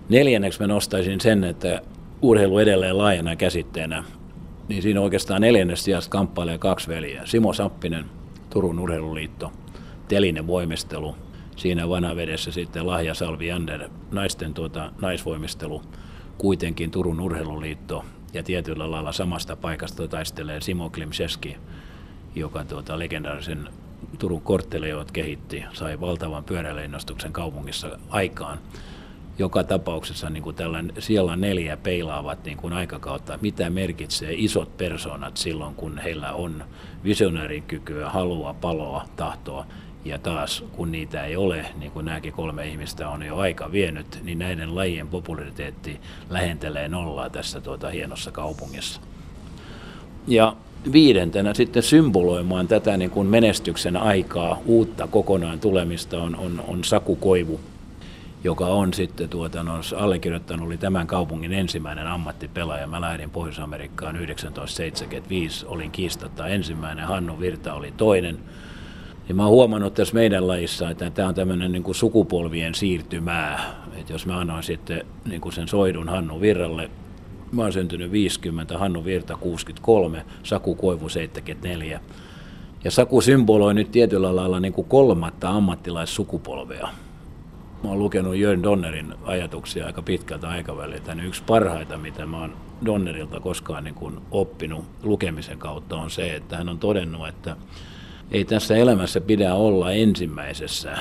Neljänneksi 0.09 0.59
mä 0.59 0.67
nostaisin 0.67 1.21
sen, 1.21 1.43
että 1.43 1.81
urheilu 2.21 2.59
edelleen 2.59 2.97
laajana 2.97 3.35
käsitteenä, 3.35 4.03
niin 4.67 4.81
siinä 4.81 5.01
oikeastaan 5.01 5.41
neljännestä 5.41 5.85
sijasta 5.85 6.09
kamppailee 6.09 6.57
kaksi 6.57 6.87
veljeä. 6.87 7.25
Simo 7.25 7.53
Sappinen, 7.53 8.05
Turun 8.49 8.79
urheiluliitto, 8.79 9.51
Telinen 10.07 10.47
voimistelu, 10.47 11.15
siinä 11.59 11.89
vanavedessä 11.89 12.51
sitten 12.51 12.87
Lahja 12.87 13.13
Salvi 13.13 13.51
Ander, 13.51 13.89
naisten 14.11 14.53
tuota, 14.53 14.91
naisvoimistelu, 15.01 15.81
kuitenkin 16.37 16.91
Turun 16.91 17.21
urheiluliitto 17.21 18.05
ja 18.33 18.43
tietyllä 18.43 18.91
lailla 18.91 19.11
samasta 19.11 19.55
paikasta 19.55 20.07
taistelee 20.07 20.61
Simo 20.61 20.89
Klimseski, 20.89 21.57
joka 22.35 22.63
tuota, 22.63 22.99
legendaarisen 22.99 23.69
Turun 24.19 24.41
kortteleot 24.41 25.11
kehitti, 25.11 25.63
sai 25.73 25.99
valtavan 25.99 26.43
pyöräilyinnostuksen 26.43 27.33
kaupungissa 27.33 27.99
aikaan. 28.09 28.59
Joka 29.37 29.63
tapauksessa 29.63 30.29
niin 30.29 30.43
kuin 30.43 30.55
tällainen, 30.55 30.93
siellä 30.99 31.35
neljä 31.35 31.77
peilaavat 31.77 32.43
niin 32.43 32.57
kuin 32.57 32.73
aikakautta, 32.73 33.39
mitä 33.41 33.69
merkitsee 33.69 34.33
isot 34.33 34.77
persoonat 34.77 35.37
silloin, 35.37 35.75
kun 35.75 35.97
heillä 35.97 36.33
on 36.33 36.63
visionäärikykyä, 37.03 38.09
halua, 38.09 38.53
paloa, 38.53 39.05
tahtoa. 39.15 39.65
Ja 40.05 40.17
taas, 40.17 40.63
kun 40.71 40.91
niitä 40.91 41.25
ei 41.25 41.35
ole, 41.35 41.65
niin 41.79 41.91
kuin 41.91 42.05
nämäkin 42.05 42.33
kolme 42.33 42.67
ihmistä 42.67 43.09
on 43.09 43.23
jo 43.23 43.37
aika 43.37 43.71
vienyt, 43.71 44.19
niin 44.23 44.39
näiden 44.39 44.75
lajien 44.75 45.07
populariteetti 45.07 45.99
lähentelee 46.29 46.89
nollaa 46.89 47.29
tässä 47.29 47.61
tuota 47.61 47.89
hienossa 47.89 48.31
kaupungissa. 48.31 49.01
Ja 50.27 50.55
viidentenä 50.91 51.53
sitten 51.53 51.83
symboloimaan 51.83 52.67
tätä 52.67 52.97
niin 52.97 53.11
kuin 53.11 53.27
menestyksen 53.27 53.97
aikaa, 53.97 54.59
uutta 54.65 55.07
kokonaan 55.07 55.59
tulemista 55.59 56.21
on, 56.21 56.35
on, 56.35 56.63
on 56.67 56.83
Saku 56.83 57.15
Koivu, 57.15 57.59
joka 58.43 58.65
on 58.65 58.93
sitten 58.93 59.29
tuota, 59.29 59.63
no, 59.63 59.73
allekirjoittanut, 59.97 60.67
oli 60.67 60.77
tämän 60.77 61.07
kaupungin 61.07 61.53
ensimmäinen 61.53 62.07
ammattipelaaja. 62.07 62.87
Mä 62.87 63.01
lähdin 63.01 63.29
Pohjois-Amerikkaan 63.29 64.15
1975, 64.15 65.65
olin 65.65 65.91
kiistatta 65.91 66.47
ensimmäinen, 66.47 67.05
Hannu 67.05 67.39
Virta 67.39 67.73
oli 67.73 67.93
toinen. 67.97 68.39
Ja 69.29 69.35
mä 69.35 69.43
oon 69.43 69.51
huomannut 69.51 69.93
tässä 69.93 70.13
meidän 70.13 70.47
lajissa, 70.47 70.89
että 70.89 71.09
tämä 71.09 71.27
on 71.27 71.35
tämmöinen 71.35 71.71
niin 71.71 71.95
sukupolvien 71.95 72.75
siirtymää. 72.75 73.75
Että 73.97 74.13
jos 74.13 74.25
mä 74.25 74.39
annoin 74.39 74.63
sitten 74.63 75.05
niin 75.25 75.41
kuin 75.41 75.53
sen 75.53 75.67
soidun 75.67 76.09
Hannu 76.09 76.41
Virralle, 76.41 76.89
mä 77.51 77.61
oon 77.61 77.73
syntynyt 77.73 78.11
50, 78.11 78.77
Hannu 78.77 79.05
Virta 79.05 79.37
63, 79.37 80.25
Saku 80.43 80.75
Koivu 80.75 81.09
74. 81.09 81.99
Ja 82.83 82.91
Saku 82.91 83.21
symboloi 83.21 83.73
nyt 83.73 83.91
tietyllä 83.91 84.35
lailla 84.35 84.59
niin 84.59 84.73
kuin 84.73 84.87
kolmatta 84.87 85.49
ammattilaissukupolvea. 85.49 86.87
Mä 87.83 87.89
oon 87.89 87.99
lukenut 87.99 88.35
Jörn 88.35 88.63
Donnerin 88.63 89.13
ajatuksia 89.23 89.85
aika 89.85 90.01
pitkältä 90.01 90.49
aikaväliltä. 90.49 91.15
Niin 91.15 91.27
yksi 91.27 91.43
parhaita, 91.47 91.97
mitä 91.97 92.25
mä 92.25 92.39
oon 92.39 92.53
Donnerilta 92.85 93.39
koskaan 93.39 93.83
niin 93.83 93.95
kuin 93.95 94.17
oppinut 94.31 94.85
lukemisen 95.03 95.57
kautta, 95.57 95.95
on 95.97 96.09
se, 96.09 96.35
että 96.35 96.57
hän 96.57 96.69
on 96.69 96.79
todennut, 96.79 97.27
että 97.27 97.55
ei 98.31 98.45
tässä 98.45 98.75
elämässä 98.75 99.21
pidä 99.21 99.53
olla 99.53 99.91
ensimmäisessä 99.91 100.97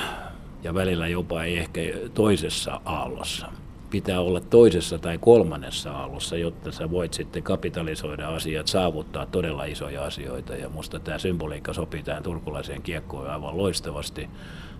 ja 0.62 0.74
välillä 0.74 1.08
jopa 1.08 1.42
ei 1.42 1.58
ehkä 1.58 1.80
toisessa 2.14 2.80
aallossa. 2.84 3.46
Pitää 3.90 4.20
olla 4.20 4.40
toisessa 4.40 4.98
tai 4.98 5.18
kolmannessa 5.18 5.92
aallossa, 5.92 6.36
jotta 6.36 6.72
sä 6.72 6.90
voit 6.90 7.14
sitten 7.14 7.42
kapitalisoida 7.42 8.28
asiat, 8.28 8.66
saavuttaa 8.66 9.26
todella 9.26 9.64
isoja 9.64 10.04
asioita. 10.04 10.56
Ja 10.56 10.68
musta 10.68 11.00
tämä 11.00 11.18
symboliikka 11.18 11.72
sopii 11.72 12.02
tähän 12.02 12.22
turkulaiseen 12.22 12.82
kiekkoon 12.82 13.30
aivan 13.30 13.58
loistavasti. 13.58 14.28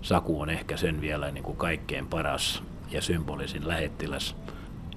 Saku 0.02 0.40
on 0.40 0.50
ehkä 0.50 0.76
sen 0.76 1.00
vielä 1.00 1.30
niin 1.30 1.44
kuin 1.44 1.56
kaikkein 1.56 2.06
paras 2.06 2.62
ja 2.90 3.02
symbolisin 3.02 3.68
lähettiläs. 3.68 4.36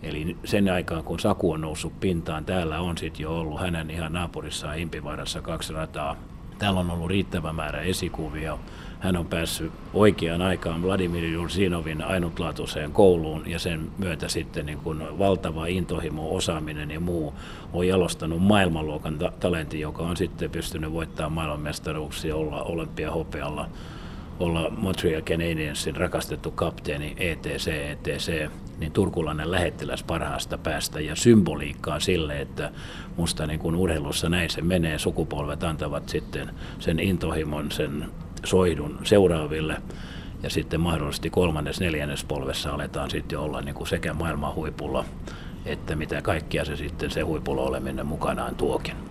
Eli 0.03 0.37
sen 0.45 0.69
aikaan, 0.69 1.03
kun 1.03 1.19
Saku 1.19 1.51
on 1.51 1.61
noussut 1.61 1.99
pintaan, 1.99 2.45
täällä 2.45 2.79
on 2.79 2.97
sitten 2.97 3.23
jo 3.23 3.39
ollut 3.39 3.59
hänen 3.59 3.89
ihan 3.89 4.13
naapurissaan 4.13 4.79
Impivaarassa 4.79 5.41
kaksi 5.41 5.73
rataa 5.73 6.15
Täällä 6.61 6.79
on 6.79 6.91
ollut 6.91 7.09
riittävä 7.09 7.53
määrä 7.53 7.81
esikuvia. 7.81 8.57
Hän 8.99 9.17
on 9.17 9.25
päässyt 9.25 9.71
oikeaan 9.93 10.41
aikaan 10.41 10.83
Vladimir 10.83 11.25
Jursinovin 11.25 12.03
ainutlaatuiseen 12.03 12.91
kouluun 12.91 13.43
ja 13.49 13.59
sen 13.59 13.91
myötä 13.97 14.27
sitten 14.27 14.65
niin 14.65 14.77
kuin 14.77 15.19
valtava 15.19 15.65
intohimo, 15.65 16.35
osaaminen 16.35 16.91
ja 16.91 16.99
muu 16.99 17.33
on 17.73 17.87
jalostanut 17.87 18.41
maailmanluokan 18.41 19.17
ta- 19.17 19.31
talentin, 19.39 19.79
joka 19.79 20.03
on 20.03 20.17
sitten 20.17 20.49
pystynyt 20.49 20.91
voittamaan 20.91 21.31
maailmanmestaruuksia, 21.31 22.35
olla 22.35 22.63
olympiahopealla 22.63 23.69
olla 24.39 24.69
Montreal 24.77 25.21
Canadiensin 25.21 25.95
rakastettu 25.95 26.51
kapteeni 26.51 27.15
ETC, 27.17 27.67
ETC, 27.67 28.49
niin 28.81 28.91
turkulainen 28.91 29.51
lähettiläs 29.51 30.03
parhaasta 30.03 30.57
päästä 30.57 30.99
ja 30.99 31.15
symboliikkaa 31.15 31.99
sille, 31.99 32.41
että 32.41 32.71
musta 33.17 33.47
niin 33.47 33.59
kuin 33.59 33.75
urheilussa 33.75 34.29
näin 34.29 34.49
se 34.49 34.61
menee, 34.61 34.99
sukupolvet 34.99 35.63
antavat 35.63 36.09
sitten 36.09 36.49
sen 36.79 36.99
intohimon, 36.99 37.71
sen 37.71 38.05
soidun 38.45 38.99
seuraaville 39.03 39.81
ja 40.43 40.49
sitten 40.49 40.81
mahdollisesti 40.81 41.29
kolmannes, 41.29 41.79
neljännes 41.79 42.23
polvessa 42.23 42.73
aletaan 42.73 43.09
sitten 43.09 43.39
olla 43.39 43.61
niin 43.61 43.75
kuin 43.75 43.87
sekä 43.87 44.13
maailman 44.13 44.55
huipulla 44.55 45.05
että 45.65 45.95
mitä 45.95 46.21
kaikkia 46.21 46.65
se 46.65 46.75
sitten 46.75 47.11
se 47.11 47.21
huipulla 47.21 47.61
oleminen 47.61 48.05
mukanaan 48.05 48.55
tuokin. 48.55 49.10